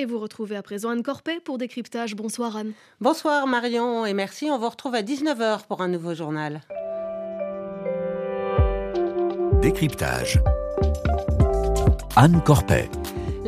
Et 0.00 0.04
vous 0.04 0.20
retrouvez 0.20 0.54
à 0.54 0.62
présent 0.62 0.90
Anne 0.90 1.02
Corpet 1.02 1.40
pour 1.40 1.58
Décryptage. 1.58 2.14
Bonsoir 2.14 2.56
Anne. 2.56 2.72
Bonsoir 3.00 3.48
Marion 3.48 4.06
et 4.06 4.14
merci. 4.14 4.48
On 4.48 4.56
vous 4.56 4.68
retrouve 4.68 4.94
à 4.94 5.02
19h 5.02 5.66
pour 5.66 5.80
un 5.82 5.88
nouveau 5.88 6.14
journal. 6.14 6.60
Décryptage. 9.60 10.40
Anne 12.14 12.40
Corpet. 12.44 12.88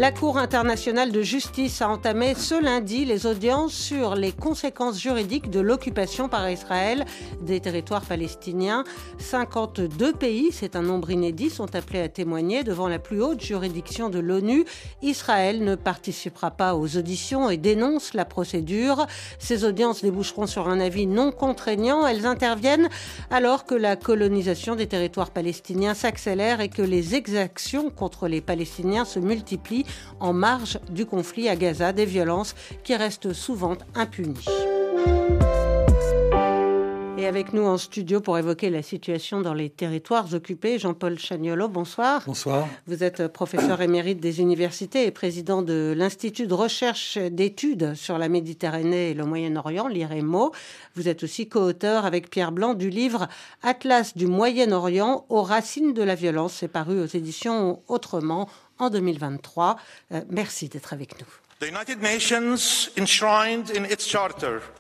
La 0.00 0.12
Cour 0.12 0.38
internationale 0.38 1.12
de 1.12 1.21
justice 1.21 1.82
a 1.82 1.90
entamé 1.90 2.33
ce 2.35 2.54
lundi 2.54 3.04
les 3.04 3.26
audiences 3.26 3.74
sur 3.74 4.15
les 4.15 4.33
conséquences 4.33 4.98
juridiques 4.98 5.51
de 5.51 5.60
l'occupation 5.60 6.30
par 6.30 6.48
Israël 6.48 7.04
des 7.42 7.60
territoires 7.60 8.06
palestiniens. 8.06 8.84
52 9.19 10.15
pays, 10.15 10.52
c'est 10.52 10.74
un 10.74 10.80
nombre 10.80 11.10
inédit, 11.10 11.51
sont 11.51 11.74
appelés 11.74 12.01
à 12.01 12.08
témoigner 12.08 12.65
devant 12.65 12.88
la 12.88 12.98
plus 12.98 13.21
haute 13.21 13.42
juridiction 13.42 14.08
de 14.08 14.19
l'ONU. 14.19 14.65
Israël 15.02 15.62
ne 15.65 15.74
participera 15.74 16.51
pas 16.51 16.77
aux 16.77 16.96
auditions 16.96 17.51
et 17.51 17.59
dénonce 17.59 18.14
la 18.14 18.24
procédure. 18.24 19.06
Ces 19.39 19.64
audiences 19.64 20.01
déboucheront 20.01 20.47
sur 20.47 20.70
un 20.70 20.80
avis 20.80 21.06
non 21.06 21.30
contraignant. 21.30 22.06
Elles 22.06 22.25
interviennent 22.25 22.89
alors 23.30 23.67
que 23.67 23.75
la 23.75 23.97
colonisation 23.97 24.77
des 24.77 24.87
territoires 24.87 25.30
palestiniens 25.30 25.92
s'accélère 25.92 26.62
et 26.62 26.70
que 26.70 26.80
les 26.80 27.14
exactions 27.14 27.91
contre 27.91 28.28
les 28.28 28.41
Palestiniens 28.41 29.05
se 29.05 29.19
multiplient 29.19 29.84
en 30.21 30.33
marge 30.33 30.79
du 30.91 31.07
conflit 31.07 31.49
à 31.49 31.57
Gaza, 31.57 31.93
des 31.93 32.07
violences 32.07 32.55
qui 32.85 32.95
restent 32.95 33.33
souvent 33.33 33.77
impunies. 33.95 34.47
Et 37.21 37.27
avec 37.27 37.53
nous 37.53 37.67
en 37.67 37.77
studio 37.77 38.23
pour 38.23 38.39
évoquer 38.39 38.71
la 38.71 38.81
situation 38.81 39.43
dans 39.43 39.53
les 39.53 39.69
territoires 39.69 40.33
occupés, 40.33 40.79
Jean-Paul 40.79 41.19
Chagnolo, 41.19 41.69
bonsoir. 41.69 42.23
Bonsoir. 42.27 42.67
Vous 42.87 43.05
êtes 43.05 43.29
professeur 43.29 43.83
émérite 43.83 44.21
des 44.21 44.41
universités 44.41 45.05
et 45.05 45.11
président 45.11 45.61
de 45.61 45.93
l'Institut 45.95 46.47
de 46.47 46.55
recherche 46.55 47.19
d'études 47.19 47.95
sur 47.95 48.17
la 48.17 48.31
Méditerranée 48.31 49.11
et 49.11 49.15
le 49.15 49.27
Moyen-Orient, 49.27 49.89
l'IREMO. 49.89 50.53
Vous 50.95 51.09
êtes 51.09 51.23
aussi 51.23 51.47
co-auteur 51.47 52.07
avec 52.07 52.31
Pierre 52.31 52.53
Blanc 52.53 52.73
du 52.73 52.89
livre 52.89 53.29
Atlas 53.62 54.17
du 54.17 54.27
Moyen-Orient 54.27 55.27
aux 55.29 55.42
racines 55.42 55.92
de 55.92 56.03
la 56.03 56.14
violence. 56.14 56.55
C'est 56.55 56.69
paru 56.69 57.03
aux 57.03 57.07
éditions 57.07 57.83
Autrement 57.89 58.48
en 58.83 58.91
2023. 58.91 59.77
Euh, 60.12 60.23
merci 60.28 60.69
d'être 60.69 60.92
avec 60.92 61.20
nous. 61.20 61.50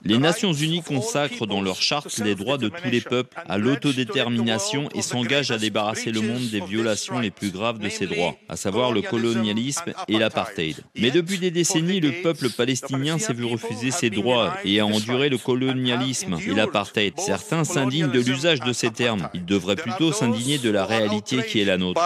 Les 0.02 0.18
Nations 0.18 0.52
Unies 0.54 0.82
consacrent 0.82 1.46
dans 1.46 1.60
leur 1.60 1.82
charte 1.82 2.18
les 2.20 2.34
droits 2.34 2.56
de 2.56 2.70
tous 2.70 2.88
les 2.88 3.02
peuples 3.02 3.36
à 3.46 3.58
l'autodétermination 3.58 4.88
et 4.94 5.02
s'engagent 5.02 5.50
à 5.50 5.58
débarrasser 5.58 6.10
le 6.10 6.22
monde 6.22 6.48
des 6.48 6.60
violations 6.60 7.18
les 7.18 7.30
plus 7.30 7.50
graves 7.50 7.80
de 7.80 7.90
ces 7.90 8.06
droits, 8.06 8.34
à 8.48 8.56
savoir 8.56 8.92
le 8.92 9.02
colonialisme 9.02 9.92
et 10.08 10.18
l'apartheid. 10.18 10.76
Mais 10.96 11.10
depuis 11.10 11.36
des 11.36 11.50
décennies, 11.50 12.00
le 12.00 12.22
peuple 12.22 12.48
palestinien 12.48 13.18
s'est 13.18 13.34
vu 13.34 13.44
refuser 13.44 13.90
ses 13.90 14.08
droits 14.08 14.56
et 14.64 14.80
a 14.80 14.86
enduré 14.86 15.28
le 15.28 15.36
colonialisme 15.36 16.38
et 16.46 16.54
l'apartheid. 16.54 17.12
Certains 17.18 17.64
s'indignent 17.64 18.10
de 18.10 18.20
l'usage 18.20 18.60
de 18.60 18.72
ces 18.72 18.90
termes. 18.90 19.28
Ils 19.34 19.44
devraient 19.44 19.76
plutôt 19.76 20.12
s'indigner 20.12 20.56
de 20.56 20.70
la 20.70 20.86
réalité 20.86 21.42
qui 21.42 21.60
est 21.60 21.66
la 21.66 21.76
nôtre. 21.76 22.00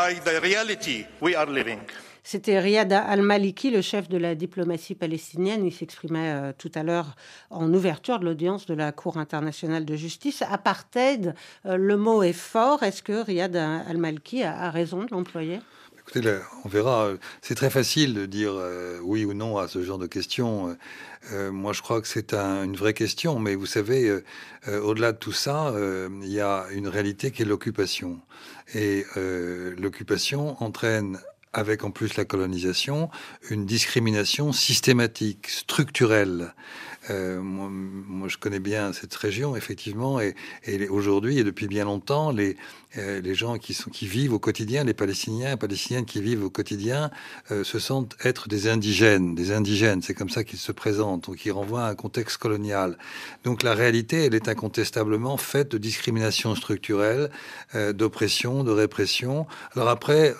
C'était 2.27 2.59
Riyad 2.59 2.91
al-Maliki, 2.91 3.71
le 3.71 3.83
chef 3.83 4.09
de 4.09 4.17
la 4.17 4.35
diplomatie 4.35 4.95
palestinienne. 4.95 5.67
Il 5.67 5.75
s'exprimait 5.75 6.33
euh, 6.33 6.53
tout 6.57 6.73
à 6.75 6.83
l'heure 6.83 7.17
en 7.51 7.73
ouverture 7.75 8.19
de 8.19 8.25
l'audience 8.25 8.65
de 8.65 8.73
la 8.73 8.93
Cour 8.93 9.19
internationale 9.19 9.85
de 9.85 9.95
justice. 9.95 10.41
Apartheid, 10.41 11.35
euh, 11.67 11.77
le 11.77 11.99
mot 11.99 12.23
est 12.23 12.33
fort. 12.33 12.83
Est-ce 12.83 13.03
que 13.03 13.23
Riyad 13.23 13.55
al-Maliki 13.55 14.43
a, 14.43 14.71
raison 14.71 15.05
de 15.05 15.11
l'employer? 15.11 15.59
Écoutez, 15.99 16.39
on 16.65 16.69
verra. 16.71 17.11
C'est 17.43 17.57
très 17.57 17.69
facile 17.69 18.15
de 18.15 18.25
dire 18.25 18.55
euh, 18.55 18.99
oui 19.03 19.27
ou 19.27 19.35
non 19.35 19.59
à 19.59 19.69
ce 19.69 19.83
genre 19.83 19.99
de 19.99 20.07
questions. 20.07 20.75
moi, 21.31 21.75
je 21.75 21.83
crois 21.83 22.01
que 22.01 22.09
c'est 22.09 22.33
une 22.33 22.77
vraie 22.77 22.95
question. 22.95 23.39
Mais 23.39 23.55
vous 23.55 23.67
savez, 23.67 24.23
au-delà 24.67 25.13
de 25.13 25.19
tout 25.19 25.33
ça, 25.33 25.75
il 26.23 26.33
y 26.33 26.41
a 26.41 26.65
une 26.73 26.89
réalité 26.89 27.31
qui 27.31 27.43
est 27.43 27.47
l'occupation. 27.47 28.21
Et 28.75 29.05
l'occupation 29.77 30.63
entraîne 30.63 31.19
avec 31.55 31.85
en 31.85 31.91
plus 31.91 32.17
la 32.17 32.25
colonisation, 32.25 33.09
une 33.51 33.65
discrimination 33.65 34.53
systématique, 34.53 35.49
structurelle. 35.49 36.53
Euh, 37.11 37.41
moi, 37.43 38.29
je 38.29 38.39
connais 38.39 38.61
bien 38.61 38.93
cette 38.93 39.15
région, 39.15 39.57
effectivement, 39.57 40.21
et, 40.21 40.35
aujourd'hui 40.89 41.39
et 41.39 41.45
depuis 41.45 41.67
bien 41.67 41.85
longtemps, 41.85 42.31
les, 42.31 42.57
euh, 42.97 43.21
les 43.21 43.35
gens 43.35 43.59
qui, 43.59 43.75
vivent 44.07 44.33
au 44.33 44.39
quotidien, 44.39 44.85
les 44.85 44.95
Palestiniens 44.95 45.53
et 45.53 45.57
Palestiniennes 45.57 46.07
qui 46.07 46.23
vivent 46.23 46.45
au 46.45 46.51
quotidien, 46.51 47.11
euh, 47.51 47.65
se 47.65 47.79
sentent 47.79 48.17
être 48.25 48.49
des 48.49 48.69
indigènes. 48.69 49.35
Des 49.35 49.53
indigènes, 49.53 50.01
c'est 50.01 50.15
comme 50.15 50.31
ça 50.31 50.45
qu'ils 50.45 50.59
se 50.59 50.73
présentent, 50.73 51.27
donc 51.27 51.45
ils 51.45 51.53
renvoient 51.53 51.85
à 51.85 51.91
un 51.91 51.95
contexte 51.95 52.39
colonial. 52.39 52.97
Donc 53.45 53.63
la 53.63 53.75
réalité, 53.75 54.25
elle 54.25 54.35
est 54.35 54.49
incontestablement 54.49 55.37
faite 55.37 55.73
de 55.73 55.79
discrimination 55.79 56.55
structurelle, 56.55 57.31
d'oppression, 57.93 58.65
de 58.65 58.71
répression. 58.71 59.47
Alors 59.75 59.89
après, 59.89 60.35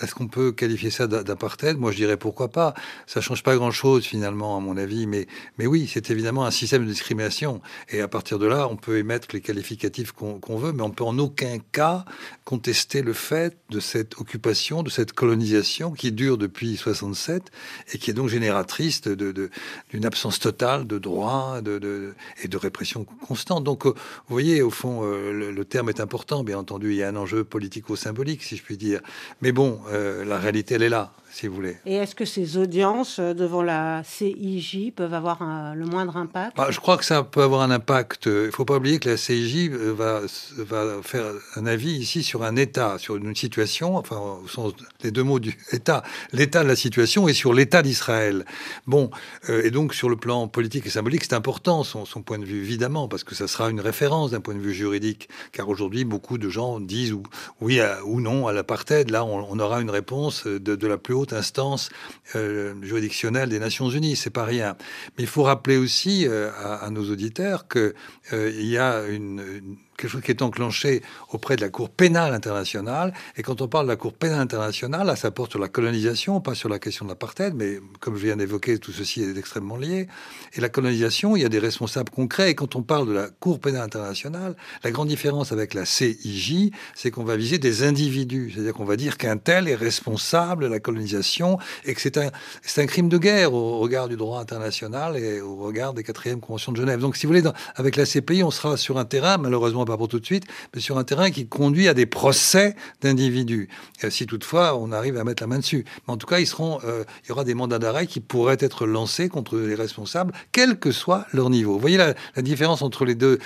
est-ce 0.00 0.14
qu'on 0.14 0.28
peut 0.28 0.52
qualifier 0.52 0.90
ça 0.90 1.06
d'apartheid? 1.06 1.78
Moi, 1.78 1.92
je 1.92 1.96
dirais 1.96 2.16
pourquoi 2.16 2.48
pas. 2.48 2.74
Ça 3.06 3.20
change 3.20 3.42
pas 3.42 3.54
grand-chose 3.56 4.04
finalement, 4.04 4.56
à 4.56 4.60
mon 4.60 4.76
avis. 4.76 5.06
Mais, 5.06 5.26
mais 5.58 5.66
oui, 5.66 5.90
c'est 5.92 6.10
évidemment 6.10 6.44
un 6.44 6.50
système 6.50 6.84
de 6.84 6.90
discrimination. 6.90 7.60
Et 7.90 8.00
à 8.00 8.08
partir 8.08 8.38
de 8.38 8.46
là, 8.46 8.68
on 8.70 8.76
peut 8.76 8.98
émettre 8.98 9.28
les 9.32 9.40
qualificatifs 9.40 10.12
qu'on 10.12 10.56
veut, 10.56 10.72
mais 10.72 10.82
on 10.82 10.90
peut 10.90 11.04
en 11.04 11.18
aucun 11.18 11.58
cas 11.72 12.04
contester 12.44 13.02
le 13.02 13.12
fait 13.12 13.56
de 13.70 13.80
cette 13.80 14.18
occupation, 14.18 14.82
de 14.82 14.90
cette 14.90 15.12
colonisation 15.12 15.92
qui 15.92 16.12
dure 16.12 16.38
depuis 16.38 16.76
67 16.76 17.50
et 17.92 17.98
qui 17.98 18.10
est 18.10 18.14
donc 18.14 18.28
génératrice 18.28 19.02
d'une 19.02 19.14
de, 19.14 19.50
d'une 19.90 20.06
absence 20.06 20.38
totale 20.38 20.86
de 20.86 20.98
droits 20.98 21.60
de, 21.62 22.14
et 22.42 22.48
de 22.48 22.56
répression 22.56 23.04
constante. 23.26 23.64
Donc, 23.64 23.86
euh, 23.86 23.90
vous 23.90 24.34
voyez, 24.34 24.62
au 24.62 24.70
fond, 24.70 25.02
euh, 25.04 25.32
le, 25.32 25.50
le 25.50 25.64
terme 25.64 25.88
est 25.88 26.00
important. 26.00 26.44
Bien 26.44 26.58
entendu, 26.58 26.90
il 26.90 26.96
y 26.96 27.02
a 27.02 27.08
un 27.08 27.16
enjeu 27.16 27.44
politico-symbolique, 27.44 28.42
si 28.42 28.56
je 28.56 28.62
puis 28.62 28.76
dire. 28.76 29.00
Mais 29.42 29.52
bon, 29.52 29.73
euh, 29.92 30.24
la 30.24 30.38
réalité, 30.38 30.74
elle 30.74 30.82
est 30.82 30.88
là 30.88 31.12
si 31.34 31.48
vous 31.48 31.56
voulez. 31.56 31.76
Et 31.84 31.94
est-ce 31.94 32.14
que 32.14 32.24
ces 32.24 32.56
audiences 32.56 33.18
euh, 33.18 33.34
devant 33.34 33.62
la 33.62 34.02
CIJ 34.04 34.92
peuvent 34.94 35.14
avoir 35.14 35.74
le 35.74 35.84
moindre 35.84 36.16
impact? 36.16 36.56
Bah, 36.56 36.68
Je 36.70 36.78
crois 36.78 36.96
que 36.96 37.04
ça 37.04 37.24
peut 37.24 37.42
avoir 37.42 37.62
un 37.62 37.72
impact. 37.72 38.26
Il 38.26 38.46
ne 38.46 38.50
faut 38.52 38.64
pas 38.64 38.76
oublier 38.76 39.00
que 39.00 39.08
la 39.08 39.16
CIJ 39.16 39.70
euh, 39.72 39.92
va, 39.92 40.20
va 40.58 41.02
faire 41.02 41.24
un 41.56 41.66
avis 41.66 41.90
ici 41.90 42.22
sur 42.22 42.44
un 42.44 42.54
État, 42.54 42.98
sur 42.98 43.16
une 43.16 43.34
situation, 43.34 43.96
enfin, 43.96 44.16
au 44.16 44.46
sens 44.46 44.74
des 45.02 45.10
deux 45.10 45.24
mots 45.24 45.40
du 45.40 45.58
État, 45.72 46.04
l'état 46.32 46.62
de 46.62 46.68
la 46.68 46.76
situation 46.76 47.26
et 47.26 47.32
sur 47.32 47.52
l'État 47.52 47.82
d'Israël. 47.82 48.44
Bon, 48.86 49.10
euh, 49.48 49.62
et 49.64 49.72
donc 49.72 49.92
sur 49.92 50.08
le 50.08 50.16
plan 50.16 50.46
politique 50.46 50.86
et 50.86 50.90
symbolique, 50.90 51.24
c'est 51.24 51.34
important 51.34 51.82
son, 51.82 52.04
son, 52.04 52.22
point 52.22 52.38
de 52.38 52.44
vue, 52.44 52.62
évidemment, 52.62 53.08
parce 53.08 53.24
que 53.24 53.34
ça 53.34 53.48
sera 53.48 53.70
une 53.70 53.80
référence 53.80 54.30
d'un 54.30 54.40
point 54.40 54.54
de 54.54 54.60
vue 54.60 54.72
juridique, 54.72 55.28
car 55.50 55.68
aujourd'hui, 55.68 56.04
beaucoup 56.04 56.38
de 56.38 56.48
gens 56.48 56.78
disent 56.78 57.16
oui 57.60 57.80
ou 58.04 58.20
non 58.20 58.46
à 58.46 58.52
l'apartheid. 58.52 59.10
Là, 59.10 59.24
on, 59.24 59.58
aura 59.58 59.80
une 59.80 59.90
réponse 59.90 60.46
de, 60.46 60.58
de 60.58 60.86
la 60.86 60.96
plus 60.96 61.14
haute 61.14 61.23
instance 61.32 61.90
euh, 62.36 62.74
juridictionnelle 62.82 63.48
des 63.48 63.58
Nations 63.58 63.88
Unies, 63.88 64.16
c'est 64.16 64.30
pas 64.30 64.44
rien. 64.44 64.76
Mais 65.16 65.24
il 65.24 65.28
faut 65.28 65.42
rappeler 65.42 65.76
aussi 65.76 66.26
euh, 66.26 66.50
à, 66.80 66.90
nos 66.90 67.10
auditeurs 67.10 67.68
qu'il 67.68 67.94
euh, 68.32 68.50
y 68.50 68.78
a 68.78 69.06
une 69.06 69.76
quelque 69.96 70.10
chose 70.10 70.22
qui 70.22 70.30
est 70.30 70.42
enclenché 70.42 71.02
auprès 71.30 71.56
de 71.56 71.60
la 71.60 71.68
Cour 71.68 71.90
pénale 71.90 72.34
internationale. 72.34 73.12
Et 73.36 73.42
quand 73.42 73.60
on 73.60 73.68
parle 73.68 73.86
de 73.86 73.90
la 73.90 73.96
Cour 73.96 74.12
pénale 74.12 74.40
internationale, 74.40 75.06
là, 75.06 75.16
ça 75.16 75.30
porte 75.30 75.52
sur 75.52 75.60
la 75.60 75.68
colonisation, 75.68 76.40
pas 76.40 76.54
sur 76.54 76.68
la 76.68 76.78
question 76.78 77.04
de 77.04 77.10
l'apartheid, 77.10 77.54
mais 77.54 77.78
comme 78.00 78.16
je 78.16 78.24
viens 78.24 78.36
d'évoquer, 78.36 78.78
tout 78.78 78.92
ceci 78.92 79.22
est 79.22 79.36
extrêmement 79.36 79.76
lié. 79.76 80.08
Et 80.54 80.60
la 80.60 80.68
colonisation, 80.68 81.36
il 81.36 81.42
y 81.42 81.44
a 81.44 81.48
des 81.48 81.58
responsables 81.58 82.10
concrets. 82.10 82.50
Et 82.50 82.54
quand 82.54 82.76
on 82.76 82.82
parle 82.82 83.08
de 83.08 83.12
la 83.12 83.28
Cour 83.28 83.60
pénale 83.60 83.82
internationale, 83.82 84.56
la 84.82 84.90
grande 84.90 85.08
différence 85.08 85.52
avec 85.52 85.74
la 85.74 85.84
CIJ, 85.84 86.70
c'est 86.94 87.10
qu'on 87.10 87.24
va 87.24 87.36
viser 87.36 87.58
des 87.58 87.82
individus. 87.82 88.52
C'est-à-dire 88.52 88.74
qu'on 88.74 88.84
va 88.84 88.96
dire 88.96 89.16
qu'un 89.16 89.36
tel 89.36 89.68
est 89.68 89.74
responsable 89.74 90.64
de 90.64 90.68
la 90.68 90.80
colonisation 90.80 91.58
et 91.84 91.94
que 91.94 92.00
c'est 92.00 92.18
un, 92.18 92.86
crime 92.86 93.08
de 93.08 93.18
guerre 93.18 93.54
au 93.54 93.78
regard 93.78 94.08
du 94.08 94.16
droit 94.16 94.40
international 94.40 95.16
et 95.16 95.40
au 95.40 95.56
regard 95.56 95.94
des 95.94 96.02
quatrièmes 96.02 96.40
conventions 96.40 96.72
de 96.72 96.76
Genève. 96.76 97.00
Donc, 97.00 97.16
si 97.16 97.26
vous 97.26 97.32
voulez, 97.32 97.48
avec 97.76 97.96
la 97.96 98.04
CPI, 98.04 98.42
on 98.42 98.50
sera 98.50 98.76
sur 98.76 98.98
un 98.98 99.04
terrain, 99.04 99.38
malheureusement, 99.38 99.83
pas 99.84 99.96
pour 99.96 100.08
tout 100.08 100.20
de 100.20 100.26
suite, 100.26 100.44
mais 100.74 100.80
sur 100.80 100.98
un 100.98 101.04
terrain 101.04 101.30
qui 101.30 101.46
conduit 101.46 101.88
à 101.88 101.94
des 101.94 102.06
procès 102.06 102.76
d'individus. 103.00 103.68
Si 104.08 104.26
toutefois 104.26 104.76
on 104.76 104.92
arrive 104.92 105.16
à 105.18 105.24
mettre 105.24 105.42
la 105.42 105.46
main 105.46 105.58
dessus. 105.58 105.84
Mais 106.06 106.14
en 106.14 106.16
tout 106.16 106.26
cas, 106.26 106.40
ils 106.40 106.46
seront, 106.46 106.78
euh, 106.84 107.04
il 107.24 107.28
y 107.28 107.32
aura 107.32 107.44
des 107.44 107.54
mandats 107.54 107.78
d'arrêt 107.78 108.06
qui 108.06 108.20
pourraient 108.20 108.56
être 108.60 108.86
lancés 108.86 109.28
contre 109.28 109.56
les 109.56 109.74
responsables, 109.74 110.32
quel 110.52 110.78
que 110.78 110.90
soit 110.90 111.26
leur 111.32 111.50
niveau. 111.50 111.74
Vous 111.74 111.80
voyez 111.80 111.96
la, 111.96 112.14
différence 112.42 112.82
entre 112.82 113.04
les 113.04 113.14
deux, 113.14 113.38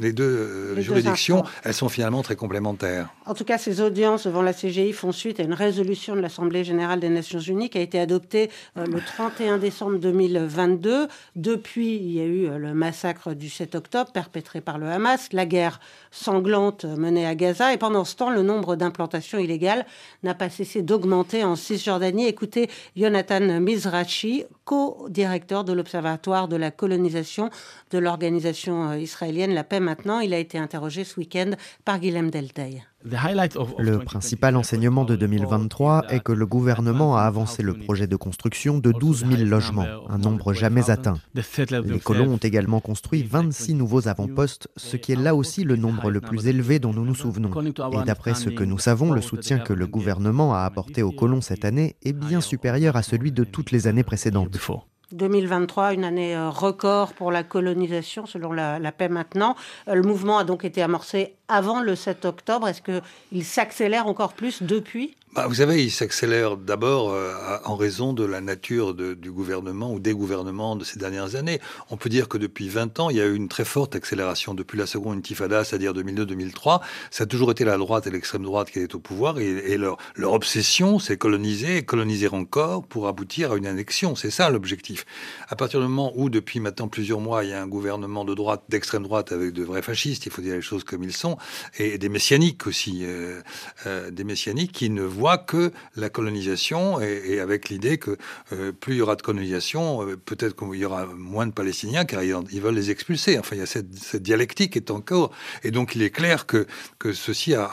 les 0.00 0.12
deux 0.12 0.24
euh, 0.24 0.80
juridictions, 0.80 1.44
elles 1.64 1.74
sont 1.74 1.88
finalement 1.88 2.22
très 2.22 2.36
complémentaires. 2.36 3.08
En 3.26 3.34
tout 3.34 3.44
cas, 3.44 3.58
ces 3.58 3.80
audiences 3.80 4.26
devant 4.26 4.42
la 4.42 4.52
CGI 4.52 4.92
font 4.92 5.12
suite 5.12 5.40
à 5.40 5.42
une 5.42 5.54
résolution 5.54 6.14
de 6.14 6.20
l'Assemblée 6.20 6.64
générale 6.64 7.00
des 7.00 7.08
Nations 7.08 7.40
unies 7.40 7.70
qui 7.70 7.78
a 7.78 7.80
été 7.80 7.98
adoptée 7.98 8.50
euh, 8.76 8.84
le 8.86 9.00
31 9.00 9.58
décembre 9.58 9.98
2022. 9.98 11.08
Depuis, 11.36 11.96
il 11.96 12.12
y 12.12 12.20
a 12.20 12.24
eu 12.24 12.58
le 12.58 12.74
massacre 12.74 13.34
du 13.34 13.48
7 13.48 13.74
octobre 13.74 14.12
perpétré 14.12 14.60
par 14.60 14.78
le 14.78 14.88
Hamas, 14.88 15.28
la 15.32 15.46
guerre 15.46 15.80
sanglante 16.10 16.84
menée 16.84 17.26
à 17.26 17.34
Gaza. 17.34 17.72
Et 17.72 17.78
pendant 17.78 18.04
ce 18.04 18.16
temps, 18.16 18.30
le 18.30 18.42
nombre 18.42 18.76
d'implantations 18.76 19.38
illégales 19.38 19.86
n'a 20.22 20.34
pas 20.34 20.50
cessé 20.50 20.82
d'augmenter 20.82 21.44
en 21.44 21.56
Cisjordanie. 21.56 22.26
Écoutez 22.26 22.70
Jonathan 22.96 23.60
Mizrachi, 23.60 24.44
co-directeur 24.64 25.64
de 25.64 25.72
l'Observatoire 25.72 26.48
de 26.48 26.56
la 26.56 26.70
colonisation 26.70 27.50
de 27.90 27.98
l'organisation 27.98 28.90
euh, 28.90 28.98
israélienne 28.98 29.54
La 29.54 29.64
Paix 29.64 29.80
Maintenant. 29.80 30.20
Il 30.20 30.34
a 30.34 30.38
été 30.38 30.58
interrogé 30.58 31.04
ce 31.04 31.18
week-end 31.18 31.50
par 31.84 31.98
Guilhem 31.98 32.30
Deltey. 32.30 32.82
Le 33.04 33.98
principal 33.98 34.56
enseignement 34.56 35.04
de 35.04 35.16
2023 35.16 36.04
est 36.08 36.20
que 36.20 36.32
le 36.32 36.46
gouvernement 36.46 37.16
a 37.16 37.22
avancé 37.22 37.62
le 37.62 37.74
projet 37.74 38.06
de 38.06 38.16
construction 38.16 38.78
de 38.78 38.92
12 38.92 39.26
000 39.28 39.42
logements, 39.44 39.86
un 40.08 40.18
nombre 40.18 40.52
jamais 40.52 40.90
atteint. 40.90 41.18
Les 41.34 42.00
colons 42.00 42.34
ont 42.34 42.36
également 42.36 42.80
construit 42.80 43.22
26 43.22 43.74
nouveaux 43.74 44.08
avant-postes, 44.08 44.68
ce 44.76 44.96
qui 44.96 45.12
est 45.12 45.16
là 45.16 45.34
aussi 45.34 45.64
le 45.64 45.76
nombre 45.76 46.10
le 46.10 46.20
plus 46.20 46.46
élevé 46.46 46.78
dont 46.78 46.92
nous 46.92 47.04
nous 47.04 47.14
souvenons. 47.14 47.50
Et 47.92 48.04
d'après 48.04 48.34
ce 48.34 48.50
que 48.50 48.64
nous 48.64 48.78
savons, 48.78 49.12
le 49.12 49.20
soutien 49.20 49.58
que 49.58 49.72
le 49.72 49.86
gouvernement 49.86 50.54
a 50.54 50.60
apporté 50.60 51.02
aux 51.02 51.12
colons 51.12 51.40
cette 51.40 51.64
année 51.64 51.96
est 52.02 52.12
bien 52.12 52.40
supérieur 52.40 52.96
à 52.96 53.02
celui 53.02 53.32
de 53.32 53.44
toutes 53.44 53.70
les 53.70 53.86
années 53.86 54.04
précédentes. 54.04 54.58
2023, 55.14 55.94
une 55.94 56.04
année 56.04 56.36
euh, 56.36 56.50
record 56.50 57.12
pour 57.14 57.30
la 57.30 57.42
colonisation 57.42 58.26
selon 58.26 58.52
la, 58.52 58.92
paix 58.92 59.08
maintenant. 59.08 59.56
Euh, 59.88 59.94
le 59.94 60.02
mouvement 60.02 60.38
a 60.38 60.44
donc 60.44 60.64
été 60.64 60.82
amorcé 60.82 61.34
avant 61.48 61.80
le 61.80 61.94
7 61.94 62.24
octobre. 62.24 62.68
Est-ce 62.68 62.82
qu'il 62.82 63.44
s'accélère 63.44 64.06
encore 64.06 64.32
plus 64.32 64.62
depuis? 64.62 65.16
Bah, 65.34 65.46
vous 65.46 65.54
savez, 65.54 65.82
il 65.82 65.90
s'accélère 65.90 66.58
d'abord 66.58 67.10
euh, 67.10 67.32
en 67.64 67.74
raison 67.74 68.12
de 68.12 68.22
la 68.22 68.42
nature 68.42 68.92
du 68.92 69.32
gouvernement 69.32 69.90
ou 69.90 69.98
des 69.98 70.12
gouvernements 70.12 70.76
de 70.76 70.84
ces 70.84 70.98
dernières 70.98 71.36
années. 71.36 71.58
On 71.88 71.96
peut 71.96 72.10
dire 72.10 72.28
que 72.28 72.36
depuis 72.36 72.68
20 72.68 73.00
ans, 73.00 73.08
il 73.08 73.16
y 73.16 73.20
a 73.22 73.24
eu 73.24 73.34
une 73.34 73.48
très 73.48 73.64
forte 73.64 73.96
accélération 73.96 74.52
depuis 74.52 74.76
la 74.76 74.84
seconde 74.84 75.16
intifada, 75.16 75.64
c'est-à-dire 75.64 75.94
2002-2003. 75.94 76.82
Ça 77.10 77.24
a 77.24 77.26
toujours 77.26 77.50
été 77.50 77.64
la 77.64 77.78
droite 77.78 78.06
et 78.06 78.10
l'extrême 78.10 78.42
droite 78.42 78.70
qui 78.70 78.80
étaient 78.80 78.94
au 78.94 78.98
pouvoir 78.98 79.38
et, 79.38 79.78
leur, 79.78 79.96
leur, 80.16 80.34
obsession, 80.34 80.98
c'est 80.98 81.16
coloniser 81.16 81.78
et 81.78 81.82
coloniser 81.82 82.28
encore 82.28 82.84
pour 82.86 83.08
aboutir 83.08 83.52
à 83.52 83.56
une 83.56 83.66
annexion. 83.66 84.14
C'est 84.14 84.30
ça 84.30 84.50
l'objectif. 84.50 85.06
À 85.48 85.56
partir 85.56 85.80
du 85.80 85.86
moment 85.86 86.12
où, 86.14 86.28
depuis 86.28 86.60
maintenant 86.60 86.88
plusieurs 86.88 87.20
mois, 87.20 87.42
il 87.42 87.50
y 87.50 87.54
a 87.54 87.62
un 87.62 87.68
gouvernement 87.68 88.26
de 88.26 88.34
droite, 88.34 88.64
d'extrême 88.68 89.04
droite 89.04 89.32
avec 89.32 89.54
de 89.54 89.64
vrais 89.64 89.80
fascistes, 89.80 90.26
il 90.26 90.32
faut 90.32 90.42
dire 90.42 90.56
les 90.56 90.60
choses 90.60 90.84
comme 90.84 91.02
ils 91.02 91.16
sont, 91.16 91.38
et 91.78 91.96
des 91.96 92.10
messianiques 92.10 92.66
aussi, 92.66 93.00
euh, 93.04 93.40
euh, 93.86 94.10
des 94.10 94.24
messianiques 94.24 94.72
qui 94.72 94.90
ne 94.90 95.02
voient 95.02 95.21
que 95.38 95.72
la 95.96 96.08
colonisation 96.08 97.00
et, 97.00 97.40
avec 97.40 97.68
l'idée 97.68 97.98
que 97.98 98.16
euh, 98.52 98.72
plus 98.72 98.94
il 98.94 98.98
y 98.98 99.02
aura 99.02 99.16
de 99.16 99.22
colonisation, 99.22 100.02
euh, 100.02 100.16
peut-être 100.16 100.56
qu'il 100.56 100.78
y 100.78 100.84
aura 100.84 101.06
moins 101.06 101.46
de 101.46 101.52
Palestiniens 101.52 102.04
car 102.04 102.22
ils, 102.22 102.60
veulent 102.60 102.74
les 102.74 102.90
expulser. 102.90 103.38
Enfin, 103.38 103.56
il 103.56 103.60
y 103.60 103.62
a 103.62 103.66
cette, 103.66 104.16
dialectique 104.16 104.76
est 104.76 104.90
encore. 104.90 105.32
Et 105.62 105.70
donc, 105.70 105.94
il 105.94 106.02
est 106.02 106.10
clair 106.10 106.46
que, 106.46 106.66
que 106.98 107.12
ceci 107.12 107.54
a, 107.54 107.70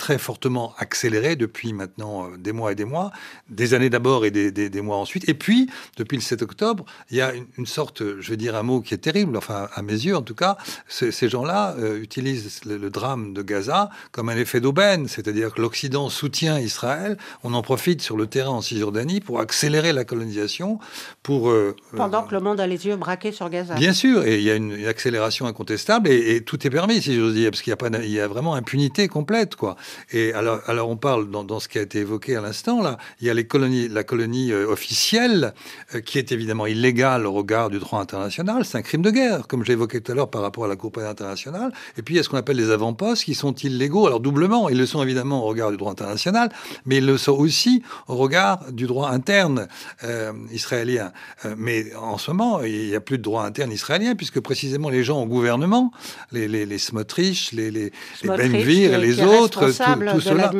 très 0.00 0.16
fortement 0.16 0.74
accéléré 0.78 1.36
depuis 1.36 1.74
maintenant 1.74 2.24
euh, 2.24 2.38
des 2.38 2.52
mois 2.52 2.72
et 2.72 2.74
des 2.74 2.86
mois, 2.86 3.12
des 3.50 3.74
années 3.74 3.90
d'abord 3.90 4.24
et 4.24 4.30
des, 4.30 4.50
des, 4.50 4.80
mois 4.80 4.96
ensuite. 4.96 5.28
Et 5.28 5.34
puis, 5.34 5.68
depuis 5.98 6.16
le 6.16 6.22
7 6.22 6.40
octobre, 6.40 6.86
il 7.10 7.18
y 7.18 7.20
a 7.20 7.32
une, 7.58 7.66
sorte, 7.66 8.02
je 8.18 8.30
vais 8.30 8.38
dire 8.38 8.56
un 8.56 8.62
mot 8.62 8.80
qui 8.80 8.94
est 8.94 8.98
terrible, 8.98 9.36
enfin 9.36 9.68
à 9.74 9.82
mes 9.82 9.92
yeux 9.92 10.16
en 10.16 10.22
tout 10.22 10.34
cas, 10.34 10.56
ces 10.88 11.28
gens-là 11.28 11.76
utilisent 12.00 12.64
le, 12.64 12.78
le, 12.78 12.90
drame 12.90 13.34
de 13.34 13.42
Gaza 13.42 13.90
comme 14.10 14.30
un 14.30 14.36
effet 14.36 14.60
d'aubaine, 14.60 15.06
c'est-à-dire 15.06 15.52
que 15.52 15.60
l'Occident 15.60 16.08
soutient 16.08 16.58
Israël, 16.58 17.18
on 17.44 17.52
en 17.54 17.62
profite 17.62 18.00
sur 18.00 18.16
le 18.16 18.26
terrain 18.26 18.50
en 18.50 18.62
Cisjordanie 18.62 19.20
pour 19.20 19.40
accélérer 19.40 19.92
la 19.92 20.04
colonisation, 20.04 20.78
pour... 21.22 21.50
Euh, 21.50 21.76
Pendant 21.96 22.22
que 22.22 22.34
le 22.34 22.40
monde 22.40 22.60
a 22.60 22.66
les 22.66 22.86
yeux 22.86 22.96
braqués 22.96 23.32
sur 23.32 23.50
Gaza. 23.50 23.74
Bien 23.74 23.92
sûr, 23.92 24.24
et 24.24 24.38
il 24.38 24.44
y 24.44 24.50
a 24.50 24.54
une, 24.54 24.86
accélération 24.86 25.46
incontestable, 25.46 26.08
et, 26.08 26.42
tout 26.42 26.66
est 26.66 26.70
permis, 26.70 27.02
si 27.02 27.14
j'ose 27.14 27.34
dire, 27.34 27.50
parce 27.50 27.62
qu'il 27.62 27.70
y 27.70 27.74
a, 27.74 27.76
pas, 27.76 27.88
il 28.02 28.10
y 28.10 28.20
a 28.20 28.28
vraiment 28.28 28.54
impunité 28.54 29.08
complète, 29.08 29.56
quoi. 29.56 29.76
Et 30.12 30.32
alors, 30.32 30.60
alors 30.66 30.88
on 30.88 30.96
parle, 30.96 31.30
dans, 31.30 31.60
ce 31.60 31.68
qui 31.68 31.78
a 31.78 31.82
été 31.82 31.98
évoqué 32.00 32.36
à 32.36 32.40
l'instant, 32.40 32.82
là, 32.82 32.98
il 33.20 33.26
y 33.26 33.30
a 33.30 33.34
les 33.34 33.46
colonies, 33.46 33.88
la 33.88 34.04
colonie 34.04 34.52
euh, 34.52 34.66
officielle, 34.66 35.54
euh, 35.94 36.00
qui 36.00 36.18
est 36.18 36.32
évidemment 36.32 36.66
illégale 36.66 37.26
au 37.26 37.32
regard 37.32 37.70
du 37.70 37.78
droit 37.78 38.00
international, 38.00 38.64
c'est 38.64 38.78
un 38.78 38.82
crime 38.82 39.02
de 39.02 39.10
guerre, 39.10 39.46
comme 39.46 39.64
j'ai 39.64 39.72
évoqué 39.72 40.00
tout 40.00 40.12
à 40.12 40.14
l'heure 40.14 40.30
par 40.30 40.42
rapport 40.42 40.64
à 40.64 40.68
la 40.68 40.76
Cour 40.76 40.92
pénale 40.92 41.10
internationale, 41.10 41.72
et 41.96 42.02
puis 42.02 42.14
il 42.14 42.16
y 42.16 42.20
a 42.20 42.22
ce 42.22 42.28
qu'on 42.28 42.36
appelle 42.36 42.56
les 42.56 42.70
avant-postes, 42.70 43.24
qui 43.24 43.34
sont 43.34 43.54
illégaux, 43.54 44.06
alors 44.06 44.20
doublement, 44.20 44.68
ils 44.68 44.78
le 44.78 44.86
sont 44.86 45.02
évidemment 45.02 45.44
au 45.44 45.46
regard 45.48 45.70
du 45.70 45.76
droit 45.76 45.92
international, 45.92 46.50
mais 46.86 46.98
ils 46.98 47.06
le 47.06 47.18
sont 47.18 47.32
aussi 47.32 47.82
au 48.08 48.16
regard 48.16 48.70
du 48.72 48.86
droit 48.86 49.10
interne 49.10 49.68
euh, 50.04 50.32
israélien. 50.52 51.12
Mais 51.56 51.94
en 51.94 52.18
ce 52.18 52.30
moment, 52.30 52.62
il 52.62 52.88
n'y 52.88 52.94
a 52.94 53.00
plus 53.00 53.18
de 53.18 53.22
droit 53.22 53.44
interne 53.44 53.72
israélien, 53.72 54.14
puisque 54.14 54.40
précisément 54.40 54.90
les 54.90 55.04
gens 55.04 55.22
au 55.22 55.26
gouvernement, 55.26 55.92
les, 56.32 56.48
les, 56.48 56.66
les 56.66 56.78
Smotrich, 56.78 57.52
les, 57.52 57.70
les, 57.70 57.92
les 58.22 58.28
Benvir 58.28 58.94
et 58.94 58.98
les 58.98 59.20
autres, 59.22 59.70
tout, 59.84 60.20
cela. 60.20 60.52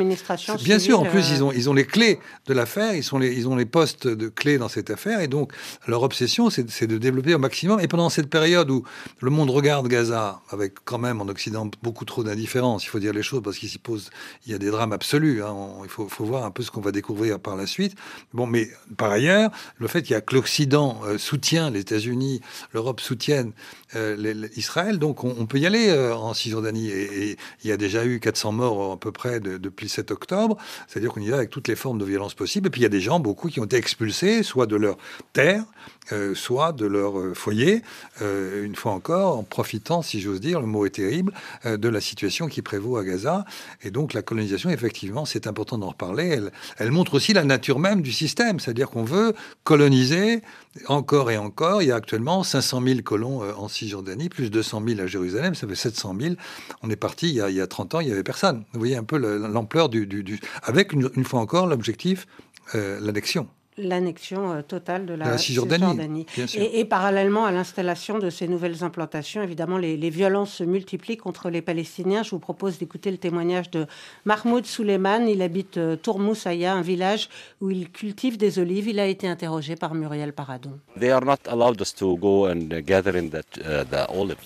Bien 0.63 0.79
sûr, 0.79 0.99
en 0.99 1.05
plus, 1.05 1.31
euh, 1.31 1.35
ils, 1.35 1.43
ont, 1.43 1.51
ils 1.51 1.69
ont 1.69 1.73
les 1.73 1.85
clés 1.85 2.19
de 2.47 2.53
l'affaire, 2.53 2.95
ils, 2.95 3.03
sont 3.03 3.17
les, 3.17 3.33
ils 3.33 3.47
ont 3.47 3.55
les 3.55 3.65
postes 3.65 4.07
de 4.07 4.29
clés 4.29 4.57
dans 4.57 4.69
cette 4.69 4.89
affaire, 4.89 5.21
et 5.21 5.27
donc 5.27 5.53
leur 5.87 6.03
obsession, 6.03 6.49
c'est 6.49 6.87
de 6.87 6.97
développer 6.97 7.33
au 7.33 7.39
maximum. 7.39 7.79
Et 7.79 7.87
pendant 7.87 8.09
cette 8.09 8.29
période 8.29 8.69
où 8.69 8.83
le 9.19 9.29
monde 9.29 9.49
regarde 9.49 9.87
Gaza, 9.87 10.41
avec 10.49 10.75
quand 10.85 10.99
même 10.99 11.21
en 11.21 11.27
Occident 11.27 11.69
beaucoup 11.81 12.05
trop 12.05 12.23
d'indifférence, 12.23 12.83
il 12.85 12.87
faut 12.87 12.99
dire 12.99 13.13
les 13.13 13.23
choses, 13.23 13.41
parce 13.43 13.57
qu'il 13.57 13.69
s'y 13.69 13.77
pose, 13.77 14.09
il 14.45 14.51
y 14.51 14.55
a 14.55 14.57
des 14.57 14.69
drames 14.69 14.93
absolus, 14.93 15.43
hein, 15.43 15.55
il 15.83 15.89
faut, 15.89 16.07
faut 16.07 16.25
voir 16.25 16.45
un 16.45 16.51
peu 16.51 16.63
ce 16.63 16.71
qu'on 16.71 16.81
va 16.81 16.91
découvrir 16.91 17.39
par 17.39 17.55
la 17.55 17.67
suite. 17.67 17.95
Bon, 18.33 18.45
mais 18.45 18.69
par 18.97 19.11
ailleurs, 19.11 19.51
le 19.77 19.87
fait 19.87 20.01
qu'il 20.01 20.11
y 20.11 20.15
a 20.15 20.21
que 20.21 20.35
l'Occident 20.35 21.01
euh, 21.05 21.17
soutient, 21.17 21.69
les 21.69 21.81
États-Unis, 21.81 22.41
l'Europe 22.73 23.01
soutiennent 23.01 23.51
euh, 23.95 24.47
Israël, 24.55 24.99
donc 24.99 25.23
on, 25.23 25.45
peut 25.45 25.59
y 25.59 25.65
aller 25.65 25.89
euh, 25.89 26.15
en 26.15 26.33
Cisjordanie. 26.33 26.89
Et, 26.89 27.37
il 27.63 27.69
y 27.69 27.73
a 27.73 27.77
déjà 27.77 28.05
eu 28.05 28.19
400 28.19 28.51
morts 28.51 28.93
à 28.93 28.97
peu 28.97 29.10
près 29.11 29.39
depuis 29.39 29.85
le 29.85 29.89
7 29.89 30.11
octobre, 30.11 30.57
c'est-à-dire 30.87 31.11
qu'on 31.11 31.21
y 31.21 31.29
va 31.29 31.37
avec 31.37 31.49
toutes 31.49 31.67
les 31.67 31.75
formes 31.75 31.97
de 31.97 32.05
violence 32.05 32.33
possibles. 32.33 32.67
Et 32.67 32.69
puis 32.69 32.81
il 32.81 32.83
y 32.83 32.87
a 32.87 32.89
des 32.89 33.01
gens, 33.01 33.19
beaucoup, 33.19 33.49
qui 33.49 33.59
ont 33.59 33.65
été 33.65 33.77
expulsés, 33.77 34.43
soit 34.43 34.65
de 34.65 34.75
leur 34.75 34.97
terre, 35.33 35.63
euh, 36.11 36.35
soit 36.35 36.73
de 36.73 36.85
leur 36.85 37.17
euh, 37.19 37.33
foyer, 37.33 37.83
euh, 38.21 38.65
une 38.65 38.75
fois 38.75 38.91
encore, 38.91 39.37
en 39.37 39.43
profitant, 39.43 40.01
si 40.01 40.19
j'ose 40.19 40.41
dire, 40.41 40.59
le 40.59 40.67
mot 40.67 40.85
est 40.85 40.89
terrible, 40.89 41.31
de 41.65 41.89
la 41.89 42.01
situation 42.01 42.47
qui 42.47 42.61
prévaut 42.61 42.97
à 42.97 43.03
Gaza. 43.03 43.45
Et 43.83 43.91
donc 43.91 44.13
la 44.13 44.21
colonisation, 44.21 44.69
effectivement, 44.69 45.25
c'est 45.25 45.47
important 45.47 45.77
d'en 45.77 45.89
reparler, 45.89 46.39
elle 46.77 46.91
montre 46.91 47.13
aussi 47.13 47.33
la 47.33 47.43
nature 47.43 47.79
même 47.79 48.01
du 48.01 48.11
système, 48.11 48.59
c'est-à-dire 48.59 48.89
qu'on 48.89 49.03
veut 49.03 49.33
coloniser 49.63 50.41
encore 50.87 51.31
et 51.31 51.37
encore. 51.37 51.81
Il 51.81 51.89
y 51.89 51.91
a 51.91 51.95
actuellement 51.95 52.43
500 52.43 52.81
000 52.85 53.01
colons 53.01 53.41
en 53.41 53.67
Cisjordanie, 53.67 54.29
plus 54.29 54.49
200 54.49 54.83
000 54.87 55.01
à 55.01 55.07
Jérusalem, 55.07 55.55
ça 55.55 55.67
fait 55.67 55.75
700 55.75 56.15
000. 56.19 56.35
On 56.81 56.89
est 56.89 56.95
parti 56.95 57.29
il 57.29 57.35
y 57.35 57.41
a, 57.41 57.49
il 57.49 57.55
y 57.55 57.61
a 57.61 57.67
30 57.67 57.95
ans, 57.95 57.99
il 57.99 58.07
n'y 58.07 58.13
avait 58.13 58.23
personne. 58.23 58.63
Vous 58.73 58.79
voyez 58.79 58.95
un 58.95 59.03
peu 59.03 59.17
l'ampleur 59.17 59.89
du, 59.89 60.39
Avec, 60.63 60.93
une, 60.93 61.09
une 61.15 61.25
fois 61.25 61.39
encore, 61.39 61.67
l'objectif, 61.67 62.27
l'annexion 62.73 63.47
l'annexion 63.77 64.51
euh, 64.51 64.61
totale 64.61 65.05
de 65.05 65.13
la, 65.13 65.37
Cisjordanie. 65.37 66.25
Et, 66.55 66.85
parallèlement 66.85 67.45
à 67.45 67.51
l'installation 67.51 68.19
de 68.19 68.29
ces 68.29 68.47
nouvelles 68.47 68.83
implantations, 68.83 69.41
évidemment, 69.41 69.77
les, 69.77 70.09
violences 70.09 70.55
se 70.55 70.63
multiplient 70.63 71.17
contre 71.17 71.49
les 71.49 71.61
Palestiniens. 71.61 72.23
Je 72.23 72.31
vous 72.31 72.39
propose 72.39 72.77
d'écouter 72.77 73.11
le 73.11 73.17
témoignage 73.17 73.71
de 73.71 73.85
Mahmoud 74.25 74.65
Souleyman. 74.65 75.27
Il 75.27 75.41
habite 75.41 75.77
euh, 75.77 75.95
Tourmoussaïa, 75.95 76.73
un 76.73 76.81
village 76.81 77.29
où 77.61 77.69
il 77.69 77.89
cultive 77.89 78.37
des 78.37 78.59
olives. 78.59 78.89
Il 78.89 78.99
a 78.99 79.07
été 79.07 79.27
interrogé 79.27 79.75
par 79.75 79.93
Muriel 79.93 80.33
Paradon. 80.33 80.71
Uh, 81.01 81.11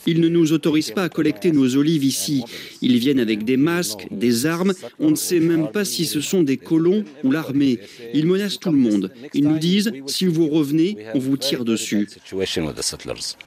Ils 0.06 0.22
ne 0.22 0.30
nous 0.30 0.54
autorisent 0.54 0.92
pas 0.92 1.04
à 1.04 1.10
collecter 1.10 1.52
nos 1.52 1.76
olives 1.76 2.04
ici. 2.04 2.44
Ils 2.82 2.98
viennent 2.98 3.20
avec 3.20 3.44
des 3.44 3.58
masques, 3.58 4.08
des 4.12 4.46
armes. 4.46 4.74
On 5.00 5.10
ne 5.10 5.16
sait 5.16 5.40
même 5.40 5.70
pas 5.70 5.84
si 5.86 6.06
ce 6.06 6.22
sont 6.22 6.44
des 6.44 6.58
colons 6.58 7.04
ou 7.24 7.32
l'armée. 7.32 7.80
Ils 8.14 8.28
menacent 8.28 8.60
tout 8.60 8.72
le 8.72 8.78
monde. 8.78 9.12
Ils 9.34 9.48
nous 9.48 9.58
disent, 9.58 9.92
si 10.08 10.26
vous 10.26 10.48
revenez, 10.48 10.98
on 11.14 11.20
vous 11.20 11.38
tire 11.38 11.66
dessus. 11.66 12.08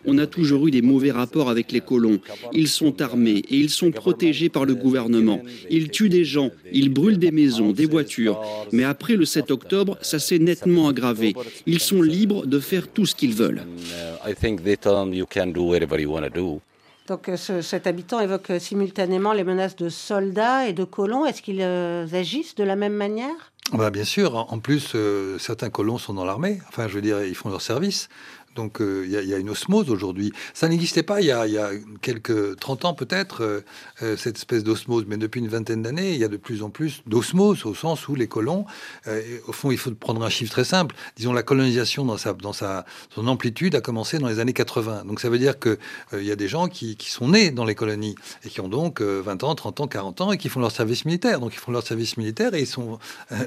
On 0.04 0.18
a 0.18 0.26
toujours 0.26 0.66
eu 0.66 0.70
des 0.70 0.82
mauvais 0.82 1.10
rapports 1.10 1.50
avec 1.50 1.72
les 1.72 1.80
colons. 1.80 2.20
Ils 2.52 2.68
sont 2.68 3.00
armés 3.02 3.42
et 3.50 3.56
ils 3.56 3.70
sont 3.70 3.90
protégés 3.90 4.48
par 4.48 4.64
le 4.64 4.75
gouvernement. 4.75 5.40
Ils 5.70 5.90
tuent 5.90 6.08
des 6.08 6.25
gens, 6.25 6.50
ils 6.72 6.90
brûlent 6.90 7.18
des 7.18 7.30
maisons, 7.30 7.72
des 7.72 7.87
voitures. 7.87 8.40
Mais 8.72 8.84
après 8.84 9.16
le 9.16 9.25
7 9.25 9.50
octobre, 9.50 9.98
ça 10.02 10.18
s'est 10.18 10.38
nettement 10.38 10.88
aggravé. 10.88 11.34
Ils 11.66 11.80
sont 11.80 12.02
libres 12.02 12.46
de 12.46 12.58
faire 12.60 12.88
tout 12.88 13.06
ce 13.06 13.14
qu'ils 13.14 13.34
veulent. 13.34 13.62
Donc 17.08 17.30
cet 17.36 17.86
habitant 17.86 18.20
évoque 18.20 18.52
simultanément 18.58 19.32
les 19.32 19.44
menaces 19.44 19.76
de 19.76 19.88
soldats 19.88 20.68
et 20.68 20.72
de 20.72 20.84
colons. 20.84 21.24
Est-ce 21.24 21.42
qu'ils 21.42 21.62
agissent 21.62 22.54
de 22.54 22.64
la 22.64 22.76
même 22.76 22.92
manière? 22.92 23.52
Bah, 23.72 23.90
Bien 23.90 24.04
sûr. 24.04 24.34
En 24.52 24.58
plus, 24.58 24.94
certains 25.38 25.70
colons 25.70 25.98
sont 25.98 26.14
dans 26.14 26.24
l'armée. 26.24 26.60
Enfin, 26.68 26.86
je 26.86 26.94
veux 26.94 27.02
dire, 27.02 27.24
ils 27.24 27.34
font 27.34 27.48
leur 27.48 27.62
service. 27.62 28.08
Donc 28.58 28.80
euh, 28.80 29.04
il 29.06 29.12
y, 29.12 29.34
a 29.34 29.38
une 29.38 29.50
osmose 29.50 29.88
aujourd'hui. 29.88 30.32
Ça 30.52 30.68
n'existait 30.68 31.04
pas 31.04 31.20
il 31.20 31.28
y, 31.28 31.30
a, 31.30 31.70
quelques 32.02 32.58
30 32.58 32.86
ans 32.86 32.94
peut-être, 32.94 33.44
euh, 33.44 33.60
euh, 34.02 34.16
cette 34.16 34.36
espèce 34.36 34.64
d'osmose, 34.64 35.04
mais 35.06 35.16
depuis 35.16 35.38
une 35.38 35.46
vingtaine 35.46 35.80
d'années, 35.80 36.14
il 36.14 36.18
y 36.18 36.24
a 36.24 36.28
de 36.28 36.36
plus 36.36 36.64
en 36.64 36.68
plus 36.68 37.02
d'osmose, 37.06 37.64
au 37.66 37.74
sens 37.76 38.08
où 38.08 38.16
les 38.16 38.26
colons, 38.26 38.66
au 39.46 39.52
fond, 39.52 39.70
il 39.70 39.78
faut 39.78 39.92
prendre 39.92 40.24
un 40.24 40.28
chiffre 40.28 40.50
très 40.50 40.64
simple, 40.64 40.96
disons 41.16 41.32
la 41.32 41.44
colonisation 41.44 42.04
dans, 42.04 42.16
sa, 42.16 42.84
son 43.14 43.28
amplitude 43.28 43.76
a 43.76 43.80
commencé 43.80 44.18
dans 44.18 44.26
les 44.26 44.40
années 44.40 44.52
80. 44.52 45.04
Donc 45.04 45.20
ça 45.20 45.28
veut 45.30 45.38
dire 45.38 45.60
qu'il 45.60 45.78
il 46.14 46.24
y 46.24 46.32
a 46.32 46.36
des 46.36 46.48
gens 46.48 46.66
qui, 46.66 46.96
sont 46.98 47.28
nés 47.28 47.52
dans 47.52 47.64
les 47.64 47.76
colonies 47.76 48.16
et 48.44 48.48
qui 48.48 48.60
ont 48.60 48.68
donc 48.68 49.00
20 49.00 49.44
ans, 49.44 49.54
30 49.54 49.80
ans, 49.80 49.86
40 49.86 50.20
ans 50.20 50.32
et 50.32 50.38
qui 50.38 50.48
font 50.48 50.58
leur 50.58 50.72
service 50.72 51.04
militaire. 51.04 51.38
Donc 51.38 51.54
ils 51.54 51.60
font 51.60 51.70
leur 51.70 51.86
service 51.86 52.16
militaire 52.16 52.54
et 52.54 52.62
ils, 52.62 52.66
sont, 52.66 52.98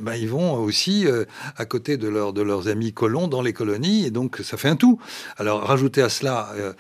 ben, 0.02 0.16
ils 0.16 0.30
vont 0.30 0.54
aussi 0.54 1.06
à 1.58 1.66
côté 1.66 1.98
de, 1.98 2.32
de 2.32 2.42
leurs 2.42 2.70
amis 2.70 2.94
colons 2.94 3.28
dans 3.28 3.42
les 3.42 3.54
colonies 3.54 4.06
et 4.06 4.10
donc 4.10 4.38
ça 4.38 4.56
fait 4.56 4.70
un 4.70 4.78
tout. 4.78 5.01
Alors, 5.38 5.64
rajouter 5.64 6.02
à 6.02 6.10
cela, 6.10 6.50
euh, 6.56 6.74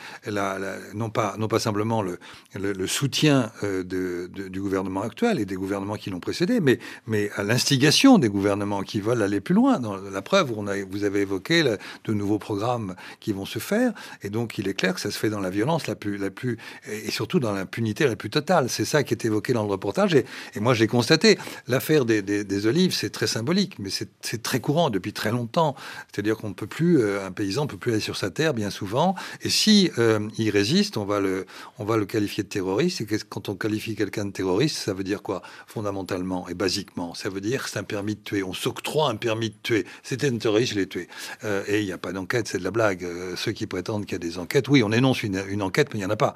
non, 0.93 1.09
pas, 1.09 1.35
non 1.37 1.47
pas 1.47 1.59
simplement 1.59 2.01
le, 2.01 2.19
le, 2.55 2.87
soutien 2.87 3.51
euh, 3.63 3.83
du 3.83 4.61
gouvernement 4.61 5.01
actuel 5.01 5.39
et 5.39 5.45
des 5.45 5.55
gouvernements 5.55 5.95
qui 5.95 6.09
l'ont 6.09 6.19
précédé, 6.19 6.59
mais, 6.59 6.79
mais 7.07 7.29
à 7.35 7.43
l'instigation 7.43 8.17
des 8.17 8.29
gouvernements 8.29 8.81
qui 8.81 8.99
veulent 9.01 9.21
aller 9.21 9.41
plus 9.41 9.55
loin. 9.55 9.79
Dans 9.79 9.95
la 9.95 10.21
preuve, 10.21 10.51
vous 10.51 11.03
avez 11.03 11.21
évoqué 11.21 11.63
de 11.63 12.13
nouveaux 12.13 12.39
programmes 12.39 12.95
qui 13.19 13.33
vont 13.33 13.45
se 13.45 13.59
faire, 13.59 13.93
et 14.23 14.29
donc 14.29 14.57
il 14.57 14.67
est 14.67 14.73
clair 14.73 14.93
que 14.93 15.01
ça 15.01 15.11
se 15.11 15.17
fait 15.17 15.29
dans 15.29 15.39
la 15.39 15.49
violence 15.49 15.87
la 15.87 15.95
plus, 15.95 16.17
la 16.17 16.29
plus 16.29 16.57
et 16.87 17.11
surtout 17.11 17.39
dans 17.39 17.51
l'impunité 17.51 18.05
la 18.05 18.15
plus 18.15 18.29
totale. 18.29 18.69
C'est 18.69 18.85
ça 18.85 19.03
qui 19.03 19.13
est 19.13 19.25
évoqué 19.25 19.53
dans 19.53 19.63
le 19.63 19.69
reportage, 19.69 20.13
et, 20.15 20.25
et 20.55 20.59
moi 20.59 20.73
j'ai 20.73 20.87
constaté 20.87 21.37
l'affaire 21.67 22.05
des, 22.05 22.21
des, 22.21 22.67
olives, 22.67 22.93
c'est 22.93 23.09
très 23.09 23.27
symbolique, 23.27 23.77
mais 23.79 23.89
c'est 23.89 24.43
très 24.43 24.59
courant 24.59 24.89
depuis 24.89 25.13
très 25.13 25.31
longtemps. 25.31 25.75
C'est-à-dire 26.11 26.37
qu'on 26.37 26.49
ne 26.49 26.53
peut 26.53 26.67
plus, 26.67 26.99
euh, 26.99 27.25
un 27.25 27.31
paysan 27.31 27.63
ne 27.63 27.69
peut 27.69 27.77
plus 27.77 27.91
aller 27.91 28.01
sur 28.01 28.10
sa 28.15 28.29
terre 28.29 28.53
bien 28.53 28.69
souvent. 28.69 29.15
Et 29.41 29.49
si 29.49 29.91
euh, 29.97 30.27
il 30.37 30.49
résiste, 30.49 30.97
on 30.97 31.05
va 31.05 31.19
le, 31.19 31.45
on 31.79 31.85
va 31.85 31.97
le 31.97 32.05
qualifier 32.05 32.43
de 32.43 32.49
terroriste. 32.49 33.01
Et 33.01 33.07
quand 33.29 33.49
on 33.49 33.55
qualifie 33.55 33.95
quelqu'un 33.95 34.25
de 34.25 34.31
terroriste, 34.31 34.77
ça 34.77 34.93
veut 34.93 35.03
dire 35.03 35.21
quoi? 35.21 35.41
Fondamentalement 35.67 36.47
et 36.49 36.53
basiquement, 36.53 37.13
ça 37.13 37.29
veut 37.29 37.41
dire 37.41 37.67
c'est 37.67 37.79
un 37.79 37.83
permis 37.83 38.15
de 38.15 38.21
tuer. 38.21 38.43
On 38.43 38.53
s'octroie 38.53 39.09
un 39.09 39.15
permis 39.15 39.49
de 39.49 39.55
tuer. 39.61 39.85
C'était 40.03 40.27
un 40.27 40.37
terroriste, 40.37 40.73
je 40.73 40.79
l'ai 40.79 40.87
tué. 40.87 41.07
Euh, 41.43 41.63
et 41.67 41.81
il 41.81 41.85
n'y 41.85 41.91
a 41.91 41.97
pas 41.97 42.11
d'enquête, 42.11 42.47
c'est 42.47 42.59
de 42.59 42.63
la 42.63 42.71
blague. 42.71 43.03
Euh, 43.03 43.35
ceux 43.35 43.51
qui 43.51 43.67
prétendent 43.67 44.05
qu'il 44.05 44.13
y 44.13 44.15
a 44.15 44.19
des 44.19 44.37
enquêtes, 44.37 44.67
oui, 44.67 44.83
on 44.83 44.91
énonce 44.91 45.23
une, 45.23 45.61
enquête, 45.61 45.89
mais 45.93 45.99
il 45.99 46.03
n'y 46.03 46.05
en 46.05 46.09
a 46.09 46.15
pas. 46.15 46.35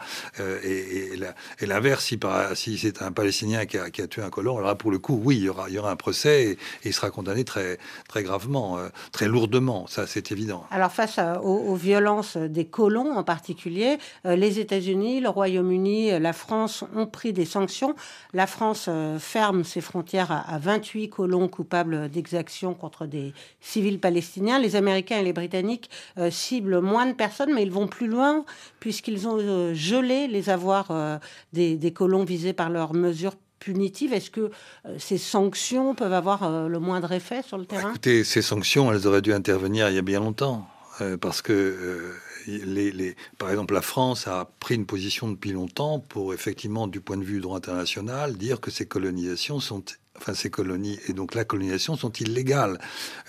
et, 0.64 1.18
l'inverse, 1.62 2.06
si, 2.06 2.20
si 2.54 2.78
c'est 2.78 3.02
un 3.02 3.12
Palestinien 3.12 3.66
qui 3.66 3.78
a, 3.78 3.90
qui 3.90 4.02
a, 4.02 4.08
tué 4.08 4.22
un 4.22 4.30
colon, 4.30 4.58
alors 4.58 4.68
là, 4.68 4.76
pour 4.76 4.92
le 4.92 5.00
coup, 5.00 5.20
oui, 5.24 5.38
il 5.38 5.44
y 5.44 5.50
aura, 5.50 5.70
il 5.70 5.76
y 5.76 5.80
aura 5.80 5.92
un 5.92 5.96
procès 5.96 6.52
et, 6.52 6.58
il 6.84 6.94
sera 6.94 7.10
condamné 7.10 7.44
très, 7.44 7.78
très 8.08 8.24
gravement, 8.24 8.78
très 9.12 9.28
lourdement. 9.28 9.88
Ça, 9.88 10.08
c'est 10.08 10.32
évident. 10.32 10.66
Alors 10.72 10.92
face 10.92 11.20
aux 11.56 11.76
violence 11.76 12.38
des 12.38 12.66
colons 12.66 13.16
en 13.16 13.24
particulier. 13.24 13.98
Euh, 14.26 14.36
les 14.36 14.60
États-Unis, 14.60 15.22
le 15.22 15.30
Royaume-Uni, 15.30 16.12
euh, 16.12 16.20
la 16.20 16.34
France 16.34 16.84
ont 16.96 17.08
pris 17.08 17.34
des 17.34 17.46
sanctions. 17.46 17.96
La 18.34 18.48
France 18.48 18.86
euh, 18.88 19.20
ferme 19.20 19.64
ses 19.64 19.82
frontières 19.82 20.32
à, 20.32 20.58
28 20.58 21.10
colons 21.10 21.48
coupables 21.48 22.10
d'exactions 22.10 22.74
contre 22.74 23.06
des 23.06 23.34
civils 23.60 24.00
palestiniens. 24.00 24.60
Les 24.60 24.76
Américains 24.76 25.20
et 25.20 25.24
les 25.24 25.34
Britanniques 25.34 25.90
ciblent 26.30 26.80
moins 26.80 27.06
de 27.06 27.14
personnes, 27.14 27.54
mais 27.54 27.64
ils 27.64 27.72
vont 27.72 27.88
plus 27.88 28.08
loin 28.08 28.46
puisqu'ils 28.80 29.28
ont 29.28 29.74
gelé 29.74 30.28
les 30.28 30.50
avoirs 30.50 31.20
des, 31.54 31.76
des 31.76 31.94
colons 31.94 32.24
visés 32.24 32.54
par 32.54 32.70
leurs 32.70 32.94
mesures 32.94 33.36
punitives. 33.60 34.14
Est-ce 34.14 34.32
que 34.32 34.52
ces 34.98 35.18
sanctions 35.18 35.96
peuvent 35.96 36.14
avoir 36.14 36.68
le 36.68 36.80
moindre 36.80 37.12
effet 37.12 37.42
sur 37.42 37.58
le 37.58 37.66
terrain? 37.66 37.90
Écoutez, 37.90 38.24
ces 38.24 38.42
sanctions, 38.42 38.92
elles 38.92 39.08
auraient 39.08 39.22
dû 39.22 39.34
intervenir 39.34 39.90
il 39.90 39.96
y 39.96 40.00
a 40.00 40.04
bien 40.04 40.20
longtemps. 40.20 40.68
Euh, 41.02 41.18
parce 41.18 41.42
que 41.42 41.52
euh, 41.52 43.16
par 43.38 43.50
exemple 43.50 43.74
la 43.74 43.82
France 43.82 44.28
a 44.28 44.50
pris 44.60 44.76
une 44.76 44.86
position 44.86 45.30
depuis 45.30 45.52
longtemps 45.52 46.00
pour 46.00 46.34
effectivement 46.34 46.88
du 46.88 47.02
point 47.02 47.18
de 47.18 47.24
vue 47.24 47.36
du 47.36 47.42
droit 47.42 47.58
international 47.58 48.38
dire 48.38 48.62
que 48.62 48.72
ces 48.72 48.86
colonisations 48.86 49.60
sont 49.60 49.84
enfin 50.18 50.34
ces 50.34 50.50
colonies 50.50 51.00
et 51.08 51.14
donc 51.14 51.36
la 51.36 51.46
colonisation 51.46 51.96
sont 51.96 52.12
illégales. 52.12 52.78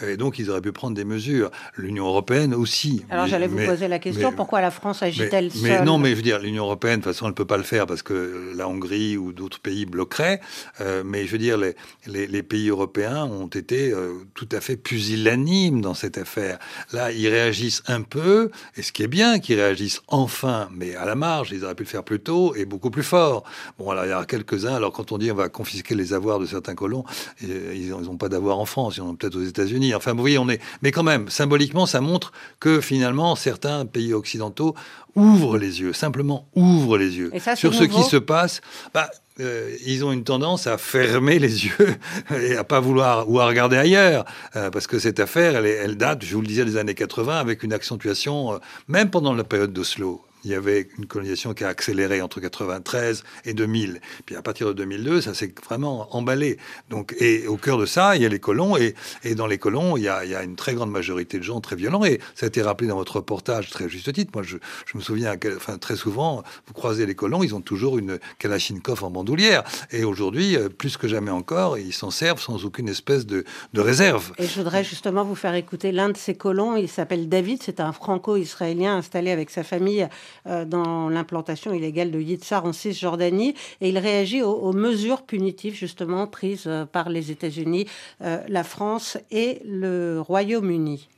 Et 0.03 0.17
donc 0.17 0.39
ils 0.39 0.51
auraient 0.51 0.61
pu 0.61 0.73
prendre 0.73 0.95
des 0.95 1.05
mesures. 1.05 1.51
L'Union 1.77 2.07
européenne 2.07 2.55
aussi. 2.55 3.05
Alors 3.11 3.27
j'allais 3.27 3.47
vous 3.47 3.65
poser 3.65 3.89
la 3.89 3.99
question, 3.99 4.33
pourquoi 4.33 4.61
la 4.61 4.71
France 4.71 5.03
agit-elle 5.03 5.51
seule 5.51 5.63
Mais 5.63 5.83
non, 5.83 5.99
mais 5.99 6.11
je 6.11 6.17
veux 6.17 6.23
dire, 6.23 6.39
l'Union 6.39 6.65
européenne, 6.65 7.01
de 7.01 7.05
toute 7.05 7.13
façon, 7.13 7.27
elle 7.27 7.31
ne 7.31 7.37
peut 7.37 7.45
pas 7.45 7.57
le 7.57 7.63
faire 7.63 7.87
parce 7.87 8.03
que 8.03 8.53
la 8.55 8.69
Hongrie 8.69 9.17
ou 9.17 9.33
d'autres 9.33 9.61
pays 9.61 9.87
bloqueraient. 9.87 10.41
Euh, 10.81 11.03
mais 11.05 11.27
je 11.27 11.33
veux 11.33 11.39
dire, 11.39 11.59
les, 11.59 11.75
les, 12.07 12.43
pays 12.43 12.69
européens 12.69 13.25
ont 13.25 13.49
été 13.49 13.91
euh, 13.91 14.15
tout 14.35 14.49
à 14.53 14.61
fait 14.61 14.77
pusillanimes 14.77 15.81
dans 15.81 15.95
cette 15.95 16.19
affaire. 16.19 16.59
Là, 16.93 17.13
ils 17.13 17.29
réagissent 17.29 17.83
un 17.87 18.03
peu, 18.03 18.51
et 18.77 18.83
ce 18.83 18.93
qui 18.93 19.03
est 19.03 19.09
bien 19.09 19.39
qu'ils 19.39 19.61
réagissent 19.61 20.03
enfin, 20.09 20.69
mais 20.73 20.95
à 20.95 21.05
la 21.05 21.15
marge, 21.15 21.51
ils 21.53 21.65
auraient 21.65 21.75
pu 21.75 21.83
le 21.83 21.89
faire 21.89 22.05
plus 22.05 22.21
tôt 22.21 22.55
et 22.55 22.65
beaucoup 22.65 22.91
plus 22.91 23.03
fort. 23.03 23.45
Bon, 23.79 23.91
alors 23.91 24.05
il 24.05 24.11
y 24.11 24.13
a 24.13 24.25
quelques-uns, 24.25 24.75
alors 24.75 24.93
quand 24.93 25.13
on 25.13 25.19
dit 25.19 25.31
on 25.33 25.35
va 25.35 25.49
confisquer 25.49 25.95
les 25.95 26.13
avoirs 26.13 26.39
de 26.39 26.47
certains 26.47 26.76
colons, 26.77 27.05
ils 27.43 27.91
n'ont 27.91 28.17
pas 28.17 28.29
d'avoir 28.29 28.61
en 28.61 28.67
France, 28.67 28.99
ils 28.99 29.01
en 29.01 29.09
ont 29.09 29.17
peut-être 29.17 29.35
aux 29.35 29.43
États-Unis. 29.43 29.95
Enfin, 29.95 30.13
vous 30.13 30.21
voyez, 30.21 30.39
on 30.39 30.49
est. 30.49 30.61
Mais 30.83 30.93
quand 30.93 31.03
même, 31.03 31.29
symboliquement, 31.29 31.87
ça 31.87 32.01
montre 32.01 32.33
que 32.61 32.81
finalement, 32.81 33.35
certains 33.35 33.85
pays 33.87 34.15
occidentaux 34.15 34.77
ouvrent 35.17 35.59
les 35.59 35.81
yeux, 35.81 35.93
simplement 35.93 36.47
ouvrent 36.55 36.99
les 36.99 37.17
yeux 37.17 37.33
sur 37.57 37.75
ce 37.75 37.85
qui 37.85 38.03
se 38.05 38.17
passe. 38.17 38.61
Bah, 38.95 39.11
euh, 39.41 39.77
ils 39.85 40.03
ont 40.03 40.13
une 40.13 40.25
tendance 40.25 40.67
à 40.67 40.79
fermer 40.79 41.39
les 41.39 41.67
yeux 41.67 41.97
et 42.41 42.57
à 42.57 42.65
pas 42.65 42.81
vouloir 42.81 43.29
ou 43.29 43.39
à 43.39 43.47
regarder 43.47 43.77
ailleurs, 43.77 44.25
euh, 44.55 44.71
parce 44.71 44.87
que 44.87 44.99
cette 44.99 45.21
affaire, 45.21 45.57
elle, 45.57 45.67
elle, 45.67 45.97
date, 45.97 46.25
je 46.25 46.35
vous 46.35 46.41
le 46.41 46.47
disais, 46.47 46.65
des 46.65 46.79
années 46.79 46.95
80, 46.95 47.39
avec 47.39 47.63
une 47.63 47.73
accentuation, 47.75 48.55
euh, 48.55 48.59
même 48.89 49.11
pendant 49.11 49.35
la 49.35 49.45
période 49.45 49.73
d'Oslo 49.73 50.23
il 50.47 50.53
y 50.53 50.55
avait 50.55 50.89
une 50.97 51.07
colonisation 51.07 51.55
qui 51.55 51.65
a 51.65 51.69
accéléré 51.69 52.23
entre 52.23 52.41
93 52.41 53.25
et 53.45 53.53
2000. 53.53 54.01
Puis 54.25 54.37
à 54.37 54.43
partir 54.43 54.69
de 54.69 54.73
2002, 54.75 55.21
ça 55.21 55.35
s'est 55.35 55.53
vraiment 55.67 56.15
emballé. 56.17 56.57
Donc, 56.89 57.17
et 57.19 57.49
au 57.49 57.57
cœur 57.57 57.79
de 57.79 57.85
ça, 57.85 58.15
il 58.15 58.23
y 58.23 58.27
a 58.27 58.29
les 58.29 58.39
colons, 58.39 58.77
et, 58.77 58.95
et 59.25 59.35
dans 59.35 59.49
les 59.49 59.59
colons, 59.59 59.97
il 59.97 60.05
y, 60.05 60.09
a, 60.09 60.25
il 60.25 60.31
y, 60.31 60.35
a, 60.37 60.45
une 60.45 60.55
très 60.55 60.75
grande 60.75 60.93
majorité 60.93 61.39
de 61.39 61.43
gens 61.43 61.61
très 61.61 61.75
violents. 61.75 62.05
Et 62.05 62.21
ça 62.37 62.47
a 62.47 62.49
été 62.49 62.63
rappelé 62.63 62.89
dans 62.89 62.97
votre 62.97 63.17
reportage 63.17 63.71
très 63.71 63.89
juste 63.89 64.13
titre. 64.13 64.31
Moi, 64.35 64.45
je, 64.45 64.59
je 64.87 64.97
me 64.97 65.03
souviens, 65.03 65.35
enfin, 65.57 65.79
très 65.79 65.97
souvent, 65.97 66.45
vous 66.69 66.75
croisez 66.75 67.07
les 67.07 67.17
colons, 67.17 67.43
ils 67.43 67.55
ont 67.55 67.61
toujours 67.61 67.99
une 67.99 68.21
Kalachnikov 68.39 69.03
en 69.03 69.11
bandoulière. 69.11 69.65
Et 69.91 70.05
aujourd'hui, 70.05 70.57
euh, 70.57 70.69
plus 70.69 70.97
que 70.97 71.09
jamais 71.09 71.33
encore, 71.33 71.77
ils 71.77 71.93
s'en 71.93 72.13
servent 72.13 72.41
sans 72.41 72.65
aucune 72.65 72.89
espèce 72.89 73.27
de, 73.27 73.45
de 73.73 73.81
réserve. 73.81 74.33
Et 74.39 74.47
je 74.47 74.55
voudrais 74.61 74.85
justement 74.85 75.25
vous 75.25 75.35
faire 75.35 75.55
écouter 75.55 75.91
l'un 75.91 76.11
de 76.11 76.17
ces 76.17 76.37
colons. 76.37 76.77
Il 76.77 76.89
s'appelle 76.89 77.29
David. 77.29 77.65
C'est 77.65 77.81
un 77.81 77.91
franco-israélien 77.91 78.97
installé 78.97 79.33
avec 79.33 79.51
sa 79.51 79.65
famille 79.65 80.07
dans 80.45 81.09
l'implantation 81.09 81.73
illégale 81.73 82.11
de 82.11 82.21
Yitzhar 82.21 82.65
en 82.65 82.73
Cisjordanie 82.73 83.55
et 83.81 83.89
il 83.89 83.99
réagit 83.99 84.43
aux, 84.43 84.73
mesures 84.73 85.23
punitives 85.23 85.75
justement 85.75 86.27
prises 86.27 86.65
euh, 86.67 86.85
par 86.85 87.09
les 87.09 87.31
États-Unis, 87.31 87.87
euh, 88.23 88.43
la 88.49 88.65
France 88.65 89.19
et 89.31 89.61
le 89.65 90.21
Royaume-Uni. 90.21 91.09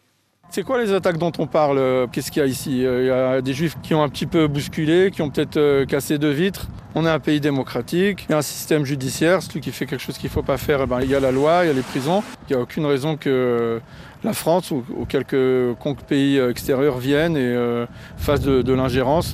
C'est 0.51 0.63
quoi 0.63 0.83
les 0.83 0.93
attaques 0.93 1.19
dont 1.19 1.33
on 1.39 1.47
parle 1.47 2.09
Qu'est-ce 2.11 2.31
qu'il 2.31 2.41
y 2.41 2.45
a 2.45 2.49
ici 2.49 2.79
Il 2.79 3.05
y 3.05 3.11
a 3.11 3.41
des 3.43 3.53
juifs 3.53 3.77
qui 3.83 3.95
ont 3.95 4.03
un 4.03 4.09
petit 4.09 4.27
peu 4.27 4.49
bousculé, 4.49 5.11
qui 5.13 5.23
ont 5.23 5.31
peut-être 5.31 5.85
cassé 5.85 6.19
deux 6.19 6.31
vitres. 6.31 6.69
On 6.95 7.05
est 7.05 7.11
un 7.11 7.21
pays 7.21 7.41
démocratique, 7.41 8.25
il 8.29 8.33
y 8.33 8.35
a 8.35 8.39
un 8.39 8.43
système 8.43 8.85
judiciaire, 8.85 9.43
celui 9.43 9.61
qui 9.61 9.71
fait 9.73 9.87
quelque 9.87 10.01
chose 10.01 10.17
qu'il 10.17 10.29
ne 10.29 10.33
faut 10.33 10.43
pas 10.43 10.57
faire, 10.57 10.81
eh 10.83 10.87
ben, 10.87 11.01
il 11.01 11.11
y 11.11 11.15
a 11.15 11.21
la 11.21 11.31
loi, 11.31 11.61
il 11.65 11.69
y 11.69 11.71
a 11.71 11.75
les 11.75 11.83
prisons. 11.83 12.23
Il 12.49 12.55
n'y 12.55 12.59
a 12.59 12.63
aucune 12.63 12.87
raison 12.87 13.17
que 13.17 13.81
la 14.25 14.33
France 14.33 14.71
ou, 14.71 14.83
quelques 15.09 15.77
pays 16.09 16.39
extérieurs 16.39 16.99
viennent 16.99 17.37
et 17.37 17.41
euh, 17.41 17.87
fassent 18.17 18.41
de, 18.41 18.73
l'ingérence. 18.73 19.33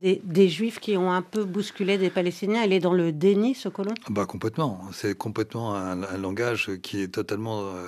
Des, 0.00 0.48
juifs 0.48 0.80
qui 0.80 0.96
ont 0.96 1.12
un 1.12 1.22
peu 1.22 1.44
bousculé 1.44 1.96
des 1.98 2.10
Palestiniens, 2.10 2.64
il 2.64 2.72
est 2.72 2.80
dans 2.80 2.92
le 2.92 3.12
déni, 3.12 3.54
ce 3.54 3.68
colon? 3.68 3.94
Bah 4.10 4.26
Complètement. 4.26 4.80
C'est 4.92 5.16
complètement 5.16 5.76
un, 5.76 6.18
langage 6.18 6.70
qui 6.82 7.02
est 7.02 7.08
totalement 7.08 7.60
euh, 7.60 7.86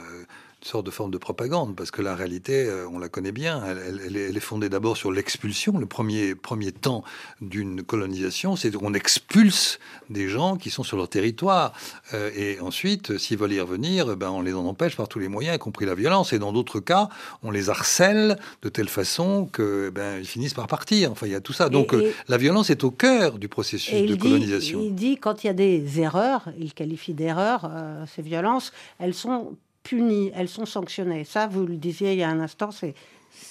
sorte 0.64 0.86
de 0.86 0.90
forme 0.90 1.10
de 1.10 1.18
propagande, 1.18 1.76
parce 1.76 1.90
que 1.90 2.02
la 2.02 2.14
réalité, 2.14 2.64
euh, 2.64 2.88
on 2.90 2.98
la 2.98 3.08
connaît 3.08 3.32
bien, 3.32 3.62
elle, 3.64 4.16
est 4.16 4.40
fondée 4.40 4.68
d'abord 4.68 4.96
sur 4.96 5.12
l'expulsion. 5.12 5.78
Le 5.78 5.86
premier, 5.86 6.34
premier 6.34 6.72
temps 6.72 7.04
d'une 7.40 7.82
colonisation, 7.82 8.56
c'est 8.56 8.70
qu'on 8.70 8.94
expulse 8.94 9.78
des 10.10 10.28
gens 10.28 10.56
qui 10.56 10.70
sont 10.70 10.82
sur 10.82 10.96
leur 10.96 11.08
territoire. 11.08 11.72
Euh, 12.14 12.30
et 12.34 12.60
ensuite, 12.60 13.18
s'ils 13.18 13.38
veulent 13.38 13.52
y 13.52 13.60
revenir, 13.60 14.16
ben, 14.16 14.30
on 14.30 14.40
les 14.40 14.54
en 14.54 14.66
empêche 14.66 14.96
par 14.96 15.08
tous 15.08 15.18
les 15.18 15.28
moyens, 15.28 15.56
y 15.56 15.58
compris 15.58 15.86
la 15.86 15.94
violence. 15.94 16.32
Et 16.32 16.38
dans 16.38 16.52
d'autres 16.52 16.80
cas, 16.80 17.08
on 17.42 17.50
les 17.50 17.68
harcèle 17.68 18.38
de 18.62 18.68
telle 18.68 18.88
façon 18.88 19.48
que 19.52 19.90
ben, 19.90 20.18
ils 20.18 20.26
finissent 20.26 20.54
par 20.54 20.66
partir. 20.66 21.12
Enfin, 21.12 21.26
il 21.26 21.32
y 21.32 21.36
a 21.36 21.40
tout 21.40 21.52
ça. 21.52 21.68
Donc 21.68 21.94
euh, 21.94 22.12
la 22.28 22.38
violence 22.38 22.70
est 22.70 22.84
au 22.84 22.90
cœur 22.90 23.38
du 23.38 23.48
processus 23.48 24.08
de 24.08 24.14
colonisation. 24.14 24.80
il 24.82 24.94
dit, 24.94 25.18
quand 25.18 25.44
il 25.44 25.48
y 25.48 25.50
a 25.50 25.54
des 25.54 26.00
erreurs, 26.00 26.48
il 26.58 26.72
qualifie 26.72 27.12
d'erreurs 27.12 27.70
ces 28.14 28.22
violences, 28.22 28.72
elles 28.98 29.14
sont 29.14 29.56
punies, 29.84 30.32
elles 30.34 30.48
sont 30.48 30.66
sanctionnées. 30.66 31.24
Ça, 31.24 31.46
vous 31.46 31.66
le 31.66 31.76
disiez 31.76 32.14
il 32.14 32.18
y 32.18 32.24
a 32.24 32.28
un 32.28 32.40
instant, 32.40 32.72
c'est 32.72 32.94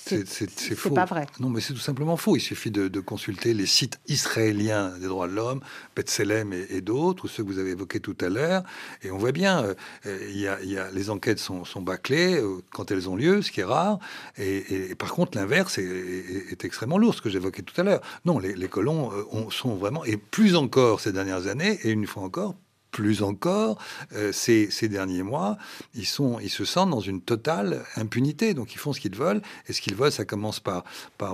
c'est 0.06 0.76
faux. 0.76 0.92
pas 0.92 1.06
vrai. 1.06 1.26
Non, 1.40 1.50
mais 1.50 1.62
c'est 1.62 1.74
tout 1.74 1.80
simplement 1.80 2.18
faux. 2.18 2.36
Il 2.36 2.42
suffit 2.42 2.72
de, 2.72 3.00
consulter 3.00 3.54
les 3.54 3.66
sites 3.66 4.00
israéliens 4.08 4.98
des 4.98 5.08
droits 5.08 5.28
de 5.28 5.34
l'homme, 5.34 5.62
Betselem 5.96 6.54
et, 6.54 6.82
d'autres, 6.82 7.26
ou 7.26 7.28
ceux 7.28 7.44
que 7.44 7.50
vous 7.50 7.60
avez 7.60 7.72
évoqués 7.72 8.00
tout 8.00 8.16
à 8.22 8.30
l'heure. 8.30 8.64
Et 9.02 9.12
on 9.12 9.18
voit 9.18 9.32
bien, 9.32 9.64
euh, 10.06 10.30
il 10.30 10.40
y, 10.40 10.48
a, 10.48 10.92
les 10.92 11.10
enquêtes 11.10 11.40
sont, 11.40 11.64
bâclées 11.82 12.36
euh, 12.36 12.62
quand 12.72 12.92
elles 12.92 13.10
ont 13.10 13.16
lieu, 13.16 13.42
ce 13.42 13.52
qui 13.52 13.62
est 13.62 13.66
rare. 13.66 14.00
Et, 14.38 14.96
par 14.96 15.14
contre, 15.14 15.38
l'inverse 15.38 15.78
est, 15.78 16.64
extrêmement 16.64 16.98
lourd, 16.98 17.14
ce 17.14 17.22
que 17.22 17.30
j'évoquais 17.30 17.62
tout 17.62 17.80
à 17.80 17.84
l'heure. 17.84 18.02
Non, 18.26 18.40
les, 18.40 18.68
colons 18.68 19.12
euh, 19.12 19.50
sont 19.52 19.76
vraiment, 19.76 20.04
et 20.06 20.18
plus 20.18 20.56
encore 20.56 21.00
ces 21.00 21.12
dernières 21.12 21.48
années, 21.48 21.80
et 21.84 21.90
une 21.90 22.08
fois 22.08 22.24
encore, 22.24 22.56
plus 22.94 23.24
encore, 23.24 23.78
euh, 24.14 24.32
ces, 24.32 24.70
derniers 24.88 25.24
mois, 25.24 25.58
ils, 25.96 26.06
sont, 26.06 26.40
ils 26.40 26.50
se 26.50 26.64
sentent 26.64 26.92
dans 26.92 27.02
une 27.02 27.22
totale 27.22 27.84
impunité. 27.98 28.54
Donc 28.54 28.74
ils 28.74 28.78
font 28.78 28.94
ce 28.94 29.02
qu'ils 29.02 29.16
veulent. 29.16 29.42
Et 29.68 29.74
ce 29.74 29.82
qu'ils 29.82 29.96
veulent, 29.96 30.12
ça 30.12 30.24
commence 30.24 30.62
par, 30.62 30.86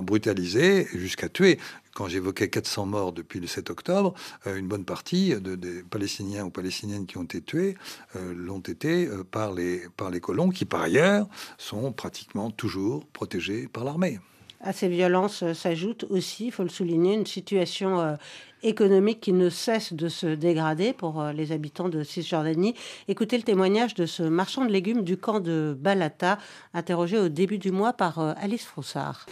brutaliser 0.02 0.88
jusqu'à 0.94 1.28
tuer. 1.28 1.58
Quand 1.94 2.08
j'évoquais 2.08 2.48
400 2.48 2.86
morts 2.86 3.12
depuis 3.12 3.40
le 3.40 3.46
7 3.46 3.68
octobre, 3.70 4.14
euh, 4.46 4.56
une 4.56 4.68
bonne 4.68 4.84
partie 4.84 5.34
de, 5.34 5.54
des 5.54 5.82
Palestiniens 5.82 6.44
ou 6.44 6.50
Palestiniennes 6.50 7.06
qui 7.06 7.18
ont 7.18 7.24
été 7.24 7.42
tués 7.42 7.76
euh, 8.16 8.32
l'ont 8.34 8.60
été 8.60 9.08
par, 9.30 9.52
les, 9.52 9.82
par 9.96 10.10
les 10.10 10.20
colons 10.20 10.48
qui, 10.48 10.64
par 10.64 10.80
ailleurs, 10.80 11.28
sont 11.58 11.92
pratiquement 11.92 12.50
toujours 12.50 13.06
protégés 13.08 13.68
par 13.70 13.84
l'armée. 13.84 14.18
À 14.62 14.72
ces 14.72 14.88
violences 14.88 15.52
s'ajoute 15.52 16.04
aussi, 16.10 16.46
il 16.46 16.52
faut 16.52 16.62
le 16.62 16.68
souligner, 16.68 17.14
une 17.14 17.26
situation 17.26 18.16
économique 18.62 19.20
qui 19.20 19.32
ne 19.32 19.48
cesse 19.48 19.92
de 19.92 20.08
se 20.08 20.26
dégrader 20.26 20.92
pour 20.92 21.20
euh, 21.20 21.32
les 21.32 21.52
habitants 21.52 21.88
de 21.88 22.02
Cisjordanie. 22.02 22.74
Écoutez 23.08 23.36
le 23.36 23.42
témoignage 23.42 23.94
de 23.94 24.06
ce 24.06 24.22
marchand 24.22 24.64
de 24.64 24.70
légumes 24.70 25.02
du 25.02 25.16
camp 25.16 25.40
de 25.40 25.76
Balata, 25.78 26.38
interrogé 26.74 27.18
au 27.18 27.28
début 27.28 27.58
du 27.58 27.70
mois 27.70 27.92
par 27.92 28.18
euh, 28.18 28.32
Alice 28.40 28.64
Froussard. 28.64 29.26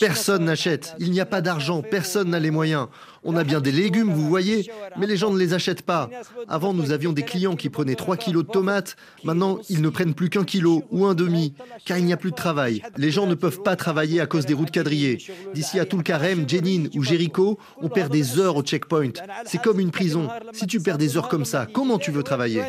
Personne 0.00 0.44
n'achète, 0.44 0.94
il 0.98 1.10
n'y 1.10 1.20
a 1.20 1.26
pas 1.26 1.40
d'argent, 1.40 1.82
personne 1.82 2.30
n'a 2.30 2.38
les 2.38 2.50
moyens. 2.50 2.88
On 3.22 3.36
a 3.36 3.44
bien 3.44 3.60
des 3.60 3.72
légumes, 3.72 4.10
vous 4.12 4.26
voyez, 4.26 4.70
mais 4.96 5.06
les 5.06 5.16
gens 5.16 5.30
ne 5.30 5.38
les 5.38 5.52
achètent 5.52 5.82
pas. 5.82 6.08
Avant, 6.48 6.72
nous 6.72 6.90
avions 6.90 7.12
des 7.12 7.22
clients 7.22 7.54
qui 7.54 7.68
prenaient 7.68 7.94
3 7.94 8.16
kilos 8.16 8.46
de 8.46 8.50
tomates. 8.50 8.96
Maintenant, 9.24 9.58
ils 9.68 9.82
ne 9.82 9.90
prennent 9.90 10.14
plus 10.14 10.30
qu'un 10.30 10.44
kilo 10.44 10.84
ou 10.90 11.04
un 11.04 11.14
demi, 11.14 11.54
car 11.84 11.98
il 11.98 12.06
n'y 12.06 12.14
a 12.14 12.16
plus 12.16 12.30
de 12.30 12.36
travail. 12.36 12.82
Les 12.96 13.10
gens 13.10 13.26
ne 13.26 13.34
peuvent 13.34 13.62
pas 13.62 13.76
travailler 13.76 14.20
à 14.20 14.26
cause 14.26 14.46
des 14.46 14.54
routes 14.54 14.70
quadrillées. 14.70 15.18
D'ici 15.52 15.78
à 15.78 15.84
Toulkarem, 15.84 16.48
Jenin 16.48 16.84
ou 16.94 17.02
Jéricho, 17.02 17.58
on 17.82 17.89
perd 17.90 18.12
des 18.12 18.38
heures 18.38 18.56
au 18.56 18.62
checkpoint. 18.62 19.12
C'est 19.44 19.60
comme 19.60 19.80
une 19.80 19.90
prison. 19.90 20.28
Si 20.52 20.66
tu 20.66 20.80
perds 20.80 20.98
des 20.98 21.16
heures 21.16 21.28
comme 21.28 21.44
ça, 21.44 21.66
comment 21.66 21.98
tu 21.98 22.10
veux 22.10 22.22
travailler? 22.22 22.62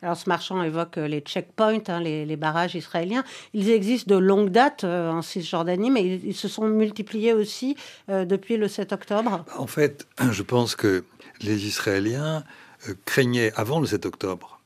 Alors 0.00 0.16
ce 0.16 0.28
marchand 0.28 0.62
évoque 0.62 0.98
euh, 0.98 1.08
les 1.08 1.20
checkpoints, 1.20 1.82
hein, 1.88 2.00
les, 2.00 2.36
barrages 2.36 2.76
israéliens. 2.76 3.24
Ils 3.52 3.70
existent 3.70 4.14
de 4.14 4.20
longue 4.20 4.50
date 4.50 4.84
euh, 4.84 5.10
en 5.10 5.22
Cisjordanie, 5.22 5.90
mais 5.90 6.04
ils, 6.06 6.36
se 6.36 6.46
sont 6.46 6.68
multipliés 6.68 7.32
aussi 7.32 7.76
euh, 8.08 8.24
depuis 8.24 8.56
le 8.56 8.68
7 8.68 8.92
octobre. 8.92 9.44
En 9.56 9.66
fait, 9.66 10.06
je 10.30 10.42
pense 10.42 10.76
que 10.76 11.04
les 11.40 11.66
Israéliens 11.66 12.44
craignaient 13.04 13.52
avant 13.56 13.80
le 13.80 13.86
7 13.86 14.06
octobre, 14.06 14.60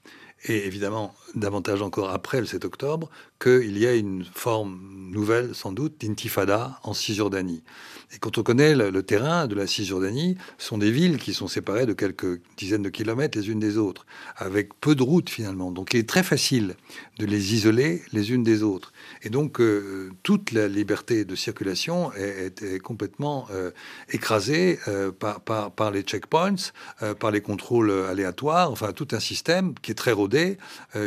et 0.44 0.66
évidemment 0.66 1.14
davantage 1.34 1.80
encore 1.80 2.10
après 2.10 2.40
le 2.40 2.46
7 2.46 2.66
octobre, 2.66 3.08
qu'il 3.42 3.76
y 3.78 3.86
ait 3.86 3.98
une 3.98 4.24
forme 4.24 4.78
nouvelle, 5.10 5.54
sans 5.54 5.72
doute, 5.72 6.00
d'intifada 6.00 6.78
en 6.82 6.94
Cisjordanie. 6.94 7.62
Et 8.14 8.18
quand 8.18 8.36
on 8.36 8.42
connaît 8.42 8.74
le, 8.74 9.02
terrain 9.02 9.46
de 9.46 9.54
la 9.54 9.66
Cisjordanie, 9.66 10.36
ce 10.58 10.66
sont 10.68 10.76
des 10.76 10.90
villes 10.90 11.16
qui 11.16 11.32
sont 11.32 11.48
séparées 11.48 11.86
de 11.86 11.94
quelques 11.94 12.42
dizaines 12.58 12.82
de 12.82 12.90
kilomètres 12.90 13.38
les 13.38 13.50
unes 13.50 13.58
des 13.58 13.78
autres, 13.78 14.04
avec 14.36 14.68
peu 14.80 14.94
de 14.94 15.02
routes 15.02 15.30
finalement. 15.30 15.70
Donc 15.70 15.94
il 15.94 16.00
est 16.00 16.08
très 16.08 16.22
facile 16.22 16.76
de 17.18 17.24
les 17.24 17.54
isoler 17.54 18.02
les 18.12 18.32
unes 18.32 18.42
des 18.42 18.62
autres. 18.62 18.92
Et 19.22 19.30
donc 19.30 19.60
euh, 19.60 20.10
toute 20.22 20.52
la 20.52 20.68
liberté 20.68 21.24
de 21.24 21.34
circulation 21.34 22.12
est, 22.12 22.80
complètement 22.82 23.46
euh, 23.50 23.70
écrasée 24.10 24.78
euh, 24.88 25.10
par, 25.10 25.40
par, 25.40 25.90
les 25.90 26.02
checkpoints, 26.02 26.72
par 27.18 27.30
les 27.30 27.40
contrôles 27.40 27.90
aléatoires, 27.90 28.70
enfin 28.70 28.92
tout 28.92 29.08
un 29.12 29.20
système 29.20 29.74
qui 29.80 29.90
est 29.90 29.94
très 29.94 30.12
rodé, 30.12 30.58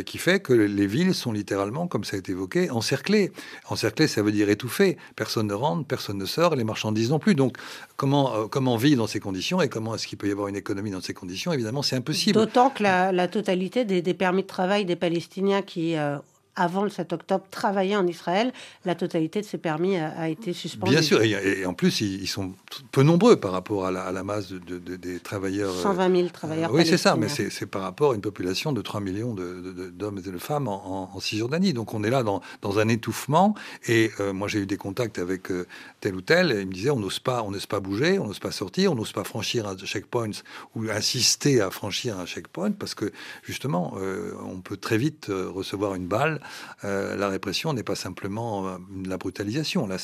qui 0.06 0.18
fait 0.18 0.40
que 0.40 0.54
les 0.54 0.88
villes 0.88 1.14
sont 1.14 1.32
littéralement, 1.32 1.88
comme 1.88 2.04
ça 2.04 2.16
a 2.16 2.20
été 2.20 2.25
évoqué, 2.30 2.70
encerclées. 2.70 3.32
Encerclées, 3.70 4.08
ça 4.08 4.22
veut 4.22 4.32
dire 4.32 4.50
étouffées. 4.50 4.98
Personne 5.16 5.48
ne 5.48 5.54
rentre, 5.54 5.86
personne 5.86 6.18
ne 6.18 6.26
sort, 6.26 6.56
les 6.56 6.64
marchands 6.64 6.92
disent 6.92 7.10
non 7.10 7.20
plus. 7.20 7.36
Donc, 7.36 7.58
comment, 7.96 8.36
euh, 8.36 8.46
comment 8.48 8.78
vivre 8.78 8.98
dans 8.98 9.08
ces 9.08 9.20
conditions 9.20 9.62
et 9.62 9.70
comment 9.70 9.96
est-ce 9.96 10.08
qu'il 10.08 10.18
peut 10.18 10.28
y 10.28 10.32
avoir 10.32 10.48
une 10.48 10.56
économie 10.56 10.92
dans 10.92 11.02
ces 11.02 11.14
conditions? 11.14 11.52
Évidemment, 11.54 11.82
c'est 11.82 11.96
impossible. 11.96 12.34
D'autant 12.34 12.70
que 12.70 12.84
la, 12.84 13.28
totalité 13.28 13.86
des, 13.86 14.14
permis 14.14 14.44
de 14.44 14.48
travail 14.48 14.86
des 14.86 14.96
Palestiniens 14.96 15.62
qui 15.62 15.98
euh, 15.98 16.18
avant 16.56 16.84
le 16.84 16.90
7 16.90 17.14
octobre, 17.14 17.46
travailler 17.52 17.96
en 17.96 18.08
Israël. 18.08 18.54
La 18.86 18.96
totalité 18.96 19.42
de 19.42 19.46
ces 19.46 19.58
permis 19.58 19.98
a, 19.98 20.30
été 20.30 20.54
suspendue. 20.54 20.92
Bien 20.92 21.02
sûr, 21.02 21.22
et, 21.22 21.66
en 21.66 21.74
plus, 21.74 22.02
ils, 22.02 22.28
sont 22.28 22.54
peu 22.92 23.04
nombreux 23.04 23.36
par 23.36 23.52
rapport 23.52 23.86
à 23.86 23.92
la, 23.92 24.24
masse 24.24 24.52
de, 24.52 24.78
des 24.78 25.20
travailleurs. 25.20 25.74
120 25.74 26.16
000 26.16 26.30
travailleurs. 26.30 26.74
oui, 26.74 26.86
c'est 26.86 26.98
ça, 26.98 27.16
mais 27.16 27.28
c'est 27.28 27.66
par 27.66 27.82
rapport 27.82 28.12
à 28.12 28.16
une 28.16 28.22
population 28.22 28.72
de 28.72 28.82
3 28.82 29.02
millions 29.02 29.34
d'hommes 29.34 30.18
et 30.18 30.22
de 30.22 30.38
femmes 30.38 30.68
en, 30.68 31.20
Cisjordanie. 31.20 31.74
Donc 31.74 31.94
on 31.94 32.04
est 32.04 32.10
là 32.10 32.24
dans, 32.24 32.42
dans 32.62 32.80
un 32.80 32.88
étouffement. 32.88 33.56
Et 33.88 34.12
euh, 34.20 34.34
moi, 34.34 34.48
j'ai 34.48 34.60
eu 34.60 34.66
des 34.66 34.78
contacts 34.78 35.18
avec 35.18 35.52
euh, 35.52 35.66
tel 36.02 36.16
ou 36.16 36.22
tel, 36.22 36.52
et 36.52 36.62
ils 36.62 36.68
me 36.68 36.74
disaient 36.74 36.90
on 36.92 37.00
n'ose 37.00 37.20
pas, 37.20 37.42
on 37.44 37.52
n'ose 37.52 37.66
pas 37.66 37.80
bouger, 37.80 38.20
on 38.20 38.28
n'ose 38.28 38.40
pas 38.40 38.52
sortir, 38.52 38.92
on 38.92 38.96
n'ose 38.96 39.12
pas 39.12 39.24
franchir 39.24 39.68
un 39.68 39.76
checkpoint 39.78 40.32
ou 40.76 40.90
insister 40.90 41.62
à 41.62 41.72
franchir 41.72 42.20
un 42.20 42.26
checkpoint 42.26 42.72
parce 42.72 42.96
que 42.96 43.12
justement, 43.44 43.96
euh, 43.98 44.34
on 44.46 44.60
peut 44.62 44.78
très 44.78 44.98
vite 44.98 45.28
recevoir 45.30 45.96
une 45.96 46.08
balle 46.08 46.42
euh, 46.84 47.16
la 47.16 47.30
répression 47.30 47.74
n'est 47.74 47.84
pas 47.84 47.96
simplement 47.96 48.68
euh, 48.68 48.78
la 49.06 49.18
brutalisation. 49.18 49.88
Là, 49.88 49.98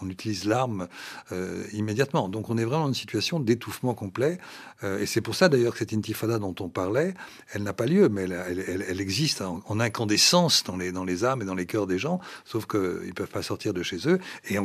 on 0.00 0.08
utilise 0.08 0.44
l'arme 0.44 0.88
euh, 1.32 1.64
immédiatement. 1.72 2.28
Donc, 2.28 2.50
on 2.50 2.58
est 2.58 2.64
vraiment 2.64 2.82
dans 2.82 2.88
une 2.88 2.94
situation 2.94 3.40
d'étouffement 3.40 3.94
complet. 3.94 4.38
et 4.82 5.06
c'est 5.06 5.20
pour 5.20 5.34
ça, 5.34 5.48
d'ailleurs, 5.48 5.72
que 5.72 5.78
cette 5.78 5.94
intifada 5.94 6.38
dont 6.38 6.54
on 6.60 6.68
parlait, 6.68 7.14
elle 7.52 7.62
n'a 7.62 7.72
pas 7.72 7.86
lieu, 7.86 8.08
mais 8.08 8.24
elle, 8.24 9.00
existe 9.00 9.40
en, 9.40 9.80
incandescence 9.80 10.62
dans 10.64 10.76
les, 10.76 10.92
dans 10.92 11.06
âmes 11.24 11.42
et 11.42 11.44
dans 11.44 11.54
les 11.54 11.66
cœurs 11.66 11.86
des 11.86 11.98
gens, 11.98 12.20
sauf 12.44 12.66
qu'ils 12.66 12.80
ne 12.80 13.12
peuvent 13.12 13.30
pas 13.30 13.42
sortir 13.42 13.72
de 13.72 13.82
chez 13.82 14.08
eux. 14.08 14.18
Et, 14.48 14.58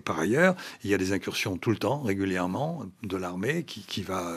par 0.00 0.18
ailleurs, 0.18 0.54
il 0.82 0.90
y 0.90 0.94
a 0.94 0.98
des 0.98 1.12
incursions 1.12 1.56
tout 1.56 1.70
le 1.70 1.76
temps, 1.76 2.02
régulièrement, 2.02 2.84
de 3.02 3.16
l'armée 3.16 3.64
qui, 3.64 4.02
va 4.02 4.36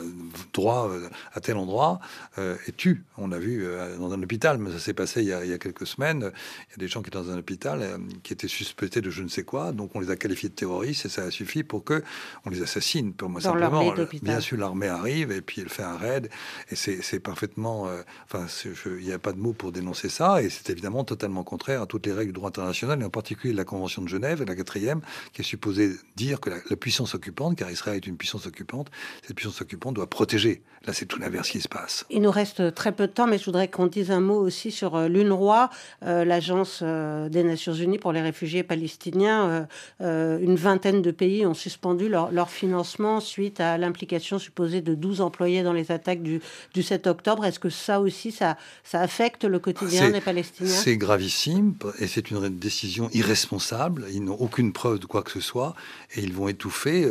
droit 0.54 0.90
à 1.34 1.40
tel 1.40 1.56
endroit 1.56 2.00
et 2.38 2.72
tue. 2.72 3.04
On 3.18 3.28
l'a 3.28 3.38
vu 3.38 3.66
dans 3.98 4.12
un 4.12 4.22
hôpital, 4.22 4.58
mais 4.58 4.70
ça 4.72 4.78
s'est 4.78 4.94
passé 4.94 5.22
il 5.22 5.28
y 5.28 5.32
a 5.32 5.58
quelques 5.58 5.86
semaines 5.86 6.17
il 6.22 6.70
y 6.70 6.74
a 6.74 6.78
des 6.78 6.88
gens 6.88 7.02
qui 7.02 7.08
étaient 7.08 7.18
dans 7.18 7.30
un 7.30 7.38
hôpital 7.38 7.82
euh, 7.82 7.98
qui 8.22 8.32
étaient 8.32 8.48
suspectés 8.48 9.00
de 9.00 9.10
je 9.10 9.22
ne 9.22 9.28
sais 9.28 9.44
quoi, 9.44 9.72
donc 9.72 9.94
on 9.94 10.00
les 10.00 10.10
a 10.10 10.16
qualifiés 10.16 10.48
de 10.48 10.54
terroristes 10.54 11.06
et 11.06 11.08
ça 11.08 11.22
a 11.22 11.30
suffi 11.30 11.62
pour 11.62 11.84
que 11.84 12.02
on 12.44 12.50
les 12.50 12.62
assassine. 12.62 13.12
Pour 13.12 13.28
moi, 13.28 13.40
simplement, 13.40 13.94
bien 14.22 14.40
sûr, 14.40 14.56
l'armée 14.56 14.88
arrive 14.88 15.32
et 15.32 15.40
puis 15.40 15.60
elle 15.60 15.68
fait 15.68 15.82
un 15.82 15.96
raid 15.96 16.30
et 16.70 16.76
c'est 16.76 17.20
parfaitement. 17.20 17.88
Euh, 17.88 18.02
enfin, 18.24 18.46
il 18.86 19.04
n'y 19.04 19.12
a 19.12 19.18
pas 19.18 19.32
de 19.32 19.38
mots 19.38 19.52
pour 19.52 19.72
dénoncer 19.72 20.08
ça 20.08 20.42
et 20.42 20.48
c'est 20.50 20.70
évidemment 20.70 21.04
totalement 21.04 21.44
contraire 21.44 21.82
à 21.82 21.86
toutes 21.86 22.06
les 22.06 22.12
règles 22.12 22.32
du 22.32 22.38
droit 22.38 22.48
international 22.48 23.00
et 23.00 23.04
en 23.04 23.10
particulier 23.10 23.52
la 23.52 23.64
Convention 23.64 24.02
de 24.02 24.08
Genève, 24.08 24.44
la 24.44 24.54
quatrième, 24.54 25.00
qui 25.32 25.42
est 25.42 25.44
supposée 25.44 25.92
dire 26.16 26.40
que 26.40 26.50
la, 26.50 26.56
la 26.68 26.76
puissance 26.76 27.14
occupante, 27.14 27.56
car 27.56 27.70
Israël 27.70 27.96
est 27.96 28.06
une 28.06 28.16
puissance 28.16 28.46
occupante, 28.46 28.90
cette 29.22 29.36
puissance 29.36 29.60
occupante 29.60 29.94
doit 29.94 30.08
protéger. 30.08 30.62
Là, 30.86 30.92
c'est 30.92 31.06
tout 31.06 31.18
l'inverse 31.18 31.50
qui 31.50 31.60
se 31.60 31.68
passe. 31.68 32.06
Il 32.08 32.22
nous 32.22 32.30
reste 32.30 32.74
très 32.74 32.92
peu 32.92 33.06
de 33.06 33.12
temps, 33.12 33.26
mais 33.26 33.38
je 33.38 33.44
voudrais 33.44 33.68
qu'on 33.68 33.86
dise 33.86 34.10
un 34.10 34.20
mot 34.20 34.38
aussi 34.38 34.70
sur 34.70 34.94
euh, 34.94 35.08
l'UNRWA, 35.08 35.70
l'agence 36.08 36.80
euh, 36.82 37.28
des 37.28 37.42
Nations 37.44 37.74
Unies 37.74 37.98
pour 37.98 38.12
les 38.12 38.20
réfugiés 38.20 38.62
palestiniens, 38.62 39.48
euh, 39.48 39.64
euh, 40.00 40.38
une 40.40 40.56
vingtaine 40.56 41.02
de 41.02 41.10
pays 41.10 41.46
ont 41.46 41.54
suspendu 41.54 42.08
leur, 42.08 42.50
financement 42.50 43.20
suite 43.20 43.60
à 43.60 43.76
l'implication 43.76 44.38
supposée 44.38 44.80
de 44.80 44.94
12 44.94 45.20
employés 45.20 45.62
dans 45.62 45.72
les 45.72 45.92
attaques 45.92 46.22
du, 46.22 46.40
7 46.80 47.06
octobre. 47.06 47.44
Est-ce 47.44 47.58
que 47.58 47.68
ça 47.68 48.00
aussi, 48.00 48.32
ça, 48.32 48.56
ça 48.84 49.00
affecte 49.00 49.44
le 49.44 49.58
quotidien 49.58 50.10
des 50.10 50.20
Palestiniens? 50.20 50.70
C'est 50.70 50.96
gravissime 50.96 51.74
et 51.98 52.06
c'est 52.06 52.30
une 52.30 52.48
décision 52.48 53.10
irresponsable. 53.12 54.06
Ils 54.12 54.24
n'ont 54.24 54.36
aucune 54.36 54.72
preuve 54.72 55.00
de 55.00 55.06
quoi 55.06 55.22
que 55.22 55.30
ce 55.30 55.40
soit 55.40 55.74
et 56.14 56.22
ils 56.22 56.32
vont 56.32 56.48
étouffer 56.48 57.06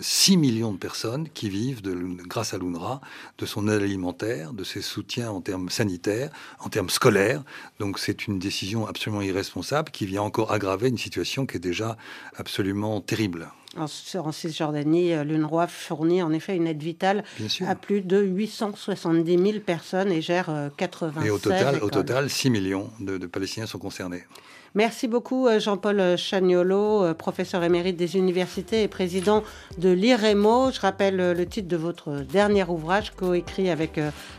6 0.00 0.36
millions 0.36 0.72
de 0.72 0.78
personnes 0.78 1.28
qui 1.34 1.50
vivent 1.50 1.82
de, 1.82 1.94
grâce 2.26 2.54
à 2.54 2.58
l'UNRWA 2.58 3.00
de 3.38 3.46
son 3.46 3.68
aide 3.68 3.82
alimentaire, 3.82 4.52
de 4.52 4.64
ses 4.64 4.82
soutiens 4.82 5.30
en 5.30 5.40
termes 5.40 5.68
sanitaires, 5.68 6.30
en 6.60 6.68
termes 6.68 6.90
scolaires. 6.90 7.42
Donc 7.80 7.98
c'est 7.98 8.26
une 8.26 8.29
décision 8.38 8.86
absolument 8.86 9.22
irresponsable 9.22 9.90
qui 9.90 10.06
vient 10.06 10.22
encore 10.22 10.52
aggraver 10.52 10.88
une 10.88 10.98
situation 10.98 11.46
qui 11.46 11.56
est 11.56 11.60
déjà 11.60 11.96
absolument 12.36 13.00
terrible. 13.00 13.50
En, 13.76 14.32
Cisjordanie, 14.32 15.14
l'UNRWA 15.24 15.68
fournit 15.68 16.22
en 16.22 16.32
effet 16.32 16.56
une 16.56 16.66
aide 16.66 16.82
vitale 16.82 17.22
à 17.66 17.74
plus 17.76 18.00
de 18.00 18.20
870 18.20 19.38
000 19.38 19.60
personnes 19.60 20.10
et 20.10 20.20
gère 20.20 20.70
96 20.76 21.26
Et 21.26 21.30
au 21.30 21.38
total, 21.38 21.78
au 21.82 21.88
total 21.88 22.28
6 22.28 22.50
millions 22.50 22.90
de 22.98 23.26
Palestiniens 23.26 23.66
sont 23.66 23.78
concernés. 23.78 24.24
Merci 24.76 25.08
beaucoup 25.08 25.48
euh, 25.48 25.58
Jean-Paul 25.58 26.16
Chagnolo, 26.16 27.02
euh, 27.02 27.12
professeur 27.12 27.64
émérite 27.64 27.96
des 27.96 28.16
universités 28.16 28.84
et 28.84 28.88
président 28.88 29.42
de 29.78 29.88
l'IREMO. 29.88 30.70
Je 30.70 30.78
rappelle 30.78 31.18
euh, 31.18 31.34
le 31.34 31.44
titre 31.44 31.66
de 31.66 31.76
votre 31.76 32.20
dernier 32.20 32.62
ouvrage 32.62 33.10
coécrit 33.10 33.68
avec 33.68 33.98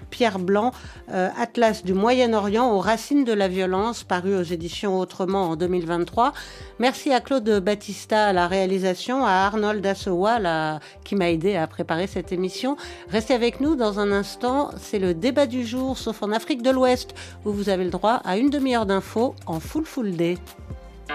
Pierre 0.09 0.39
Blanc, 0.39 0.71
Atlas 1.09 1.83
du 1.83 1.93
Moyen-Orient 1.93 2.71
aux 2.73 2.79
racines 2.79 3.25
de 3.25 3.33
la 3.33 3.47
violence, 3.47 4.03
paru 4.03 4.35
aux 4.35 4.43
éditions 4.43 4.99
Autrement 4.99 5.49
en 5.49 5.55
2023. 5.55 6.33
Merci 6.79 7.11
à 7.11 7.19
Claude 7.19 7.49
Battista 7.59 8.27
à 8.27 8.33
la 8.33 8.47
réalisation, 8.47 9.20
à 9.25 9.45
Arnold 9.45 9.85
Assowa 9.85 10.79
qui 11.03 11.15
m'a 11.15 11.29
aidé 11.29 11.55
à 11.55 11.67
préparer 11.67 12.07
cette 12.07 12.31
émission. 12.31 12.77
Restez 13.09 13.33
avec 13.33 13.59
nous 13.59 13.75
dans 13.75 13.99
un 13.99 14.11
instant, 14.11 14.71
c'est 14.77 14.99
le 14.99 15.13
débat 15.13 15.45
du 15.45 15.65
jour, 15.65 15.97
sauf 15.97 16.23
en 16.23 16.31
Afrique 16.31 16.61
de 16.61 16.69
l'Ouest, 16.69 17.13
où 17.45 17.51
vous 17.51 17.69
avez 17.69 17.83
le 17.83 17.89
droit 17.89 18.21
à 18.23 18.37
une 18.37 18.49
demi-heure 18.49 18.85
d'infos 18.85 19.35
en 19.45 19.59
full 19.59 19.85
full 19.85 20.15
day. 20.15 20.37